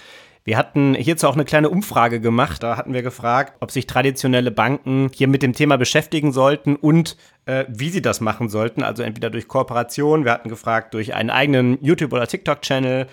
Wir 0.43 0.57
hatten 0.57 0.95
hierzu 0.95 1.29
auch 1.29 1.35
eine 1.35 1.45
kleine 1.45 1.69
Umfrage 1.69 2.19
gemacht. 2.19 2.63
Da 2.63 2.79
hatten 2.79 2.95
wir 2.95 3.03
gefragt, 3.03 3.59
ob 3.61 3.71
sich 3.71 3.87
traditionelle 3.87 4.51
Banken 4.51 5.11
hier 5.15 5.29
mit 5.29 5.43
dem 5.43 5.53
Thema 5.53 5.77
beschäftigen 5.77 6.33
sollten 6.33 6.77
und 6.77 7.19
äh, 7.45 7.67
wie 7.69 7.91
sie 7.91 8.01
das 8.01 8.23
machen 8.23 8.49
sollten. 8.49 8.83
Also 8.83 9.03
entweder 9.03 9.29
durch 9.29 9.49
Kooperation, 9.49 10.25
wir 10.25 10.33
hatten 10.33 10.49
gefragt 10.49 10.95
durch 10.95 11.13
einen 11.13 11.29
eigenen 11.29 11.77
YouTube- 11.85 12.15
oder 12.15 12.27
TikTok-Channel 12.27 13.07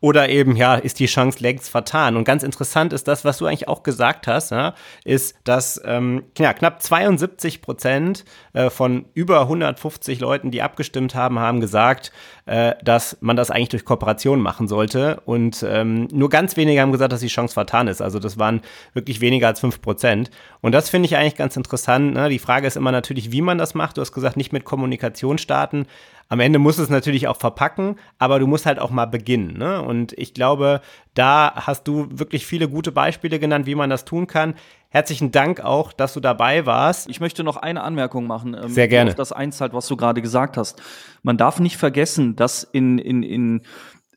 oder 0.00 0.30
eben, 0.30 0.56
ja, 0.56 0.76
ist 0.76 0.98
die 0.98 1.06
Chance 1.06 1.40
längst 1.40 1.68
vertan. 1.68 2.16
Und 2.16 2.24
ganz 2.24 2.42
interessant 2.42 2.94
ist 2.94 3.06
das, 3.06 3.24
was 3.24 3.38
du 3.38 3.46
eigentlich 3.46 3.68
auch 3.68 3.82
gesagt 3.82 4.26
hast, 4.26 4.50
ja, 4.50 4.74
ist, 5.04 5.36
dass 5.44 5.80
ähm, 5.84 6.24
ja, 6.38 6.54
knapp 6.54 6.82
72 6.82 7.60
Prozent 7.60 8.24
äh, 8.54 8.70
von 8.70 9.04
über 9.12 9.42
150 9.42 10.20
Leuten, 10.20 10.50
die 10.50 10.62
abgestimmt 10.62 11.14
haben, 11.14 11.38
haben 11.38 11.60
gesagt, 11.60 12.12
äh, 12.46 12.74
dass 12.82 13.18
man 13.20 13.36
das 13.36 13.50
eigentlich 13.50 13.68
durch 13.68 13.84
Kooperation 13.84 14.40
machen 14.40 14.68
sollte. 14.68 15.20
Und 15.26 15.64
ähm, 15.68 16.08
nur 16.10 16.30
ganz 16.30 16.56
wenige 16.56 16.80
haben 16.80 16.92
gesagt, 16.92 17.12
dass 17.12 17.20
die 17.20 17.28
Chance 17.28 17.52
vertan 17.52 17.86
ist. 17.86 18.00
Also 18.00 18.18
das 18.18 18.38
waren 18.38 18.62
wirklich 18.94 19.20
weniger 19.20 19.48
als 19.48 19.60
5 19.60 19.82
Prozent. 19.82 20.30
Und 20.62 20.72
das 20.72 20.88
finde 20.88 21.06
ich 21.06 21.16
eigentlich 21.16 21.36
ganz 21.36 21.56
interessant. 21.56 22.14
Ne? 22.14 22.30
Die 22.30 22.38
Frage 22.38 22.66
ist 22.66 22.76
immer 22.76 22.92
natürlich, 22.92 23.32
wie 23.32 23.42
man 23.42 23.58
das 23.58 23.74
macht. 23.74 23.98
Du 23.98 24.00
hast 24.00 24.12
gesagt, 24.12 24.38
nicht 24.38 24.52
mit 24.52 24.64
Kommunikation 24.64 25.36
starten. 25.36 25.86
Am 26.30 26.38
Ende 26.38 26.60
musst 26.60 26.78
du 26.78 26.84
es 26.84 26.88
natürlich 26.88 27.26
auch 27.26 27.36
verpacken, 27.36 27.96
aber 28.18 28.38
du 28.38 28.46
musst 28.46 28.64
halt 28.64 28.78
auch 28.78 28.90
mal 28.90 29.06
beginnen. 29.06 29.58
Ne? 29.58 29.82
Und 29.82 30.16
ich 30.16 30.32
glaube, 30.32 30.80
da 31.12 31.52
hast 31.56 31.88
du 31.88 32.06
wirklich 32.08 32.46
viele 32.46 32.68
gute 32.68 32.92
Beispiele 32.92 33.40
genannt, 33.40 33.66
wie 33.66 33.74
man 33.74 33.90
das 33.90 34.04
tun 34.04 34.28
kann. 34.28 34.54
Herzlichen 34.90 35.32
Dank 35.32 35.58
auch, 35.60 35.92
dass 35.92 36.14
du 36.14 36.20
dabei 36.20 36.66
warst. 36.66 37.10
Ich 37.10 37.18
möchte 37.18 37.42
noch 37.42 37.56
eine 37.56 37.82
Anmerkung 37.82 38.28
machen. 38.28 38.54
Ähm, 38.54 38.68
Sehr 38.68 38.86
gerne. 38.86 39.10
Auf 39.10 39.16
das 39.16 39.32
einzahlt, 39.32 39.72
was 39.72 39.88
du 39.88 39.96
gerade 39.96 40.22
gesagt 40.22 40.56
hast. 40.56 40.80
Man 41.24 41.36
darf 41.36 41.58
nicht 41.58 41.76
vergessen, 41.76 42.36
dass 42.36 42.62
in, 42.62 42.98
in, 42.98 43.24
in 43.24 43.62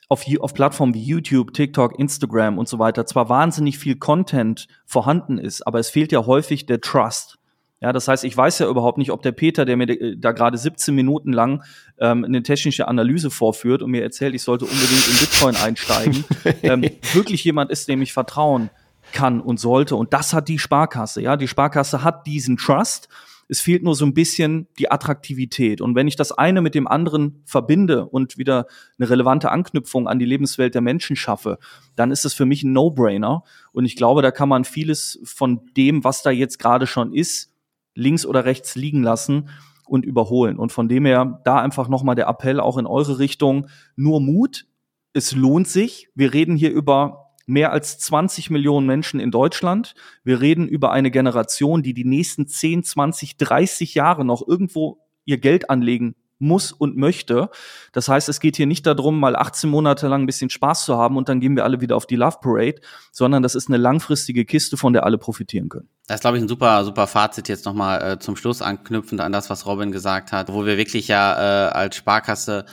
auf, 0.07 0.23
auf 0.39 0.53
Plattformen 0.53 0.93
wie 0.93 1.01
YouTube, 1.01 1.51
TikTok, 1.55 1.97
Instagram 1.97 2.59
und 2.59 2.69
so 2.69 2.77
weiter 2.77 3.07
zwar 3.07 3.27
wahnsinnig 3.27 3.79
viel 3.79 3.95
Content 3.95 4.67
vorhanden 4.85 5.39
ist, 5.39 5.65
aber 5.65 5.79
es 5.79 5.89
fehlt 5.89 6.11
ja 6.11 6.27
häufig 6.27 6.67
der 6.67 6.79
Trust. 6.79 7.39
Ja, 7.83 7.91
das 7.91 8.07
heißt, 8.07 8.23
ich 8.23 8.35
weiß 8.35 8.59
ja 8.59 8.69
überhaupt 8.69 8.97
nicht, 8.97 9.11
ob 9.11 9.23
der 9.23 9.33
Peter, 9.33 9.65
der 9.65 9.75
mir 9.75 10.15
da 10.15 10.31
gerade 10.31 10.57
17 10.57 10.95
Minuten 10.95 11.33
lang 11.33 11.65
ähm, 11.99 12.23
eine 12.23 12.41
technische 12.41 12.87
Analyse 12.87 13.29
vorführt 13.29 13.81
und 13.81 13.91
mir 13.91 14.01
erzählt, 14.01 14.33
ich 14.33 14.41
sollte 14.41 14.63
unbedingt 14.63 15.05
in 15.05 15.17
Bitcoin 15.17 15.55
einsteigen, 15.57 16.23
ähm, 16.63 16.89
wirklich 17.11 17.43
jemand 17.43 17.71
ist, 17.71 17.89
dem 17.89 18.01
ich 18.01 18.13
vertrauen 18.13 18.69
kann 19.11 19.41
und 19.41 19.59
sollte. 19.59 19.97
Und 19.97 20.13
das 20.13 20.31
hat 20.31 20.47
die 20.47 20.59
Sparkasse. 20.59 21.21
Ja, 21.21 21.35
die 21.35 21.49
Sparkasse 21.49 22.05
hat 22.05 22.25
diesen 22.25 22.55
Trust. 22.55 23.09
Es 23.49 23.59
fehlt 23.59 23.83
nur 23.83 23.95
so 23.95 24.05
ein 24.05 24.13
bisschen 24.13 24.69
die 24.79 24.89
Attraktivität. 24.89 25.81
Und 25.81 25.93
wenn 25.93 26.07
ich 26.07 26.15
das 26.15 26.31
eine 26.31 26.61
mit 26.61 26.75
dem 26.75 26.87
anderen 26.87 27.43
verbinde 27.43 28.05
und 28.05 28.37
wieder 28.37 28.67
eine 28.97 29.09
relevante 29.09 29.51
Anknüpfung 29.51 30.07
an 30.07 30.19
die 30.19 30.25
Lebenswelt 30.25 30.73
der 30.73 30.81
Menschen 30.81 31.17
schaffe, 31.17 31.59
dann 31.97 32.11
ist 32.11 32.23
es 32.23 32.33
für 32.33 32.45
mich 32.45 32.63
ein 32.63 32.71
No-Brainer. 32.71 33.43
Und 33.73 33.83
ich 33.83 33.97
glaube, 33.97 34.21
da 34.21 34.31
kann 34.31 34.47
man 34.47 34.63
vieles 34.63 35.19
von 35.25 35.69
dem, 35.75 36.05
was 36.05 36.23
da 36.23 36.31
jetzt 36.31 36.59
gerade 36.59 36.87
schon 36.87 37.13
ist, 37.13 37.52
links 37.95 38.25
oder 38.25 38.45
rechts 38.45 38.75
liegen 38.75 39.03
lassen 39.03 39.49
und 39.85 40.05
überholen. 40.05 40.57
Und 40.57 40.71
von 40.71 40.87
dem 40.87 41.05
her 41.05 41.41
da 41.43 41.59
einfach 41.59 41.87
nochmal 41.87 42.15
der 42.15 42.27
Appell 42.27 42.59
auch 42.59 42.77
in 42.77 42.85
eure 42.85 43.19
Richtung. 43.19 43.67
Nur 43.95 44.21
Mut. 44.21 44.65
Es 45.13 45.33
lohnt 45.33 45.67
sich. 45.67 46.09
Wir 46.15 46.33
reden 46.33 46.55
hier 46.55 46.71
über 46.71 47.31
mehr 47.45 47.71
als 47.71 47.99
20 47.99 48.49
Millionen 48.49 48.87
Menschen 48.87 49.19
in 49.19 49.31
Deutschland. 49.31 49.95
Wir 50.23 50.41
reden 50.41 50.67
über 50.67 50.91
eine 50.91 51.11
Generation, 51.11 51.83
die 51.83 51.93
die 51.93 52.05
nächsten 52.05 52.47
10, 52.47 52.83
20, 52.83 53.37
30 53.37 53.93
Jahre 53.93 54.25
noch 54.25 54.47
irgendwo 54.47 54.99
ihr 55.25 55.37
Geld 55.37 55.69
anlegen 55.69 56.15
muss 56.43 56.71
und 56.71 56.95
möchte. 56.97 57.49
Das 57.91 58.07
heißt, 58.07 58.29
es 58.29 58.39
geht 58.39 58.55
hier 58.55 58.67
nicht 58.67 58.85
darum, 58.85 59.19
mal 59.19 59.35
18 59.35 59.69
Monate 59.69 60.07
lang 60.07 60.23
ein 60.23 60.25
bisschen 60.25 60.49
Spaß 60.49 60.85
zu 60.85 60.97
haben 60.97 61.17
und 61.17 61.29
dann 61.29 61.39
gehen 61.39 61.55
wir 61.55 61.63
alle 61.63 61.81
wieder 61.81 61.95
auf 61.95 62.05
die 62.05 62.15
Love 62.15 62.37
Parade, 62.41 62.75
sondern 63.11 63.41
das 63.41 63.55
ist 63.55 63.69
eine 63.69 63.77
langfristige 63.77 64.45
Kiste, 64.45 64.77
von 64.77 64.93
der 64.93 65.05
alle 65.05 65.17
profitieren 65.17 65.69
können. 65.69 65.89
Das 66.07 66.15
ist, 66.15 66.21
glaube 66.21 66.37
ich, 66.37 66.43
ein 66.43 66.49
super, 66.49 66.83
super 66.83 67.07
Fazit 67.07 67.47
jetzt 67.47 67.65
nochmal 67.65 68.01
äh, 68.03 68.19
zum 68.19 68.35
Schluss 68.35 68.61
anknüpfend 68.61 69.21
an 69.21 69.31
das, 69.31 69.49
was 69.49 69.65
Robin 69.65 69.91
gesagt 69.91 70.31
hat, 70.31 70.51
wo 70.51 70.65
wir 70.65 70.77
wirklich 70.77 71.07
ja 71.07 71.67
äh, 71.67 71.71
als 71.71 71.95
Sparkasse 71.95 72.65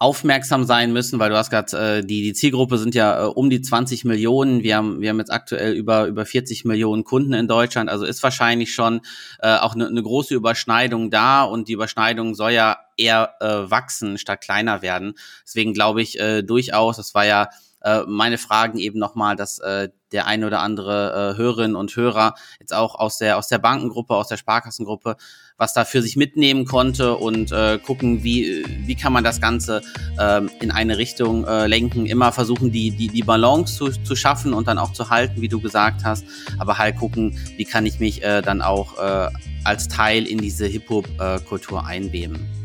aufmerksam 0.00 0.64
sein 0.64 0.94
müssen, 0.94 1.18
weil 1.20 1.28
du 1.28 1.36
hast 1.36 1.50
gerade 1.50 1.98
äh, 1.98 2.04
die 2.04 2.22
die 2.22 2.32
Zielgruppe 2.32 2.78
sind 2.78 2.94
ja 2.94 3.26
äh, 3.26 3.26
um 3.26 3.50
die 3.50 3.60
20 3.60 4.06
Millionen. 4.06 4.62
Wir 4.62 4.76
haben 4.76 5.02
wir 5.02 5.10
haben 5.10 5.18
jetzt 5.18 5.30
aktuell 5.30 5.74
über 5.74 6.06
über 6.06 6.24
40 6.24 6.64
Millionen 6.64 7.04
Kunden 7.04 7.34
in 7.34 7.46
Deutschland, 7.46 7.90
also 7.90 8.06
ist 8.06 8.22
wahrscheinlich 8.22 8.74
schon 8.74 9.02
äh, 9.40 9.58
auch 9.58 9.74
eine 9.74 9.90
ne 9.92 10.02
große 10.02 10.34
Überschneidung 10.34 11.10
da 11.10 11.42
und 11.42 11.68
die 11.68 11.74
Überschneidung 11.74 12.34
soll 12.34 12.52
ja 12.52 12.78
eher 12.96 13.34
äh, 13.40 13.70
wachsen 13.70 14.16
statt 14.16 14.40
kleiner 14.40 14.80
werden. 14.80 15.12
Deswegen 15.44 15.74
glaube 15.74 16.00
ich 16.00 16.18
äh, 16.18 16.42
durchaus, 16.42 16.96
das 16.96 17.14
war 17.14 17.26
ja 17.26 17.50
äh, 17.82 18.02
meine 18.06 18.38
Fragen 18.38 18.78
eben 18.78 18.98
nochmal, 18.98 19.36
dass 19.36 19.58
äh, 19.58 19.88
der 20.12 20.26
eine 20.26 20.46
oder 20.46 20.60
andere 20.60 21.34
äh, 21.34 21.38
Hörerin 21.38 21.76
und 21.76 21.94
Hörer 21.94 22.34
jetzt 22.58 22.74
auch 22.74 22.94
aus 22.94 23.18
der 23.18 23.38
aus 23.38 23.48
der 23.48 23.58
Bankengruppe, 23.58 24.14
aus 24.14 24.28
der 24.28 24.36
Sparkassengruppe, 24.36 25.16
was 25.56 25.72
da 25.72 25.84
für 25.84 26.02
sich 26.02 26.16
mitnehmen 26.16 26.64
konnte 26.64 27.16
und 27.16 27.52
äh, 27.52 27.78
gucken, 27.78 28.24
wie 28.24 28.64
wie 28.86 28.94
kann 28.96 29.12
man 29.12 29.24
das 29.24 29.40
Ganze 29.40 29.82
äh, 30.18 30.40
in 30.60 30.70
eine 30.70 30.98
Richtung 30.98 31.46
äh, 31.46 31.66
lenken. 31.66 32.06
Immer 32.06 32.32
versuchen 32.32 32.72
die 32.72 32.90
die 32.90 33.08
die 33.08 33.22
Balance 33.22 33.76
zu, 33.76 33.90
zu 33.90 34.16
schaffen 34.16 34.52
und 34.52 34.68
dann 34.68 34.78
auch 34.78 34.92
zu 34.92 35.10
halten, 35.10 35.40
wie 35.40 35.48
du 35.48 35.60
gesagt 35.60 36.04
hast, 36.04 36.24
aber 36.58 36.78
halt 36.78 36.96
gucken, 36.96 37.38
wie 37.56 37.64
kann 37.64 37.86
ich 37.86 38.00
mich 38.00 38.22
äh, 38.22 38.42
dann 38.42 38.62
auch 38.62 38.98
äh, 38.98 39.28
als 39.64 39.88
Teil 39.88 40.26
in 40.26 40.38
diese 40.38 40.66
Hip-Hop-Kultur 40.66 41.80
äh, 41.80 41.86
einweben. 41.86 42.59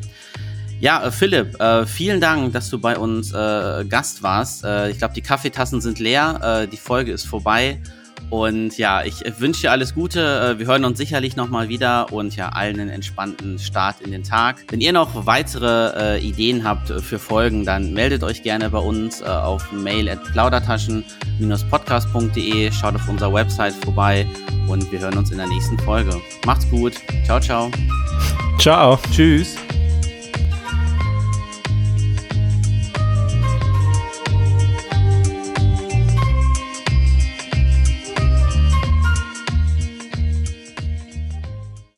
Ja, 0.80 1.06
äh, 1.06 1.12
Philipp, 1.12 1.60
äh, 1.60 1.86
vielen 1.86 2.22
Dank, 2.22 2.54
dass 2.54 2.70
du 2.70 2.80
bei 2.80 2.98
uns 2.98 3.34
äh, 3.34 3.84
Gast 3.86 4.24
warst. 4.24 4.64
Äh, 4.64 4.92
ich 4.92 4.98
glaube, 4.98 5.14
die 5.14 5.22
Kaffeetassen 5.22 5.82
sind 5.82 6.00
leer, 6.00 6.62
äh, 6.64 6.68
die 6.68 6.78
Folge 6.78 7.12
ist 7.12 7.26
vorbei. 7.26 7.82
Und 8.32 8.80
ja, 8.80 9.04
ich 9.04 9.24
wünsche 9.38 9.62
dir 9.62 9.72
alles 9.72 9.94
Gute. 9.94 10.56
Äh, 10.56 10.60
wir 10.60 10.66
hören 10.66 10.84
uns 10.84 10.98
sicherlich 10.98 11.36
nochmal 11.36 11.70
wieder 11.70 12.12
und 12.12 12.36
ja, 12.36 12.50
allen 12.50 12.80
einen 12.80 12.90
entspannten 12.90 13.60
Start 13.60 14.02
in 14.02 14.12
den 14.12 14.24
Tag. 14.24 14.64
Wenn 14.70 14.82
ihr 14.82 14.94
noch 14.94 15.28
weitere 15.28 16.20
Ideen 16.20 16.64
habt 16.64 16.90
für 16.90 17.20
Folgen, 17.20 17.66
dann 17.66 17.94
meldet 17.94 18.24
euch 18.24 18.42
gerne 18.42 18.72
bei 18.72 18.80
uns 18.80 19.22
auf 19.22 19.72
mail 19.72 20.10
at 20.10 20.24
plaudertaschen-podcast.de. 20.24 22.72
Schaut 22.72 22.96
auf 22.96 23.08
unserer 23.08 23.32
Website 23.32 23.76
vorbei 23.76 24.26
und 24.68 24.92
wir 24.92 24.98
hören 25.00 25.20
uns 25.20 25.30
in 25.32 25.38
der 25.38 25.48
nächsten 25.48 25.80
Folge. 25.80 26.20
Macht's 26.46 26.70
gut. 26.70 26.94
Ciao, 27.26 27.40
ciao. 27.40 27.72
Ciao. 28.58 29.00
Tschüss. 29.12 29.56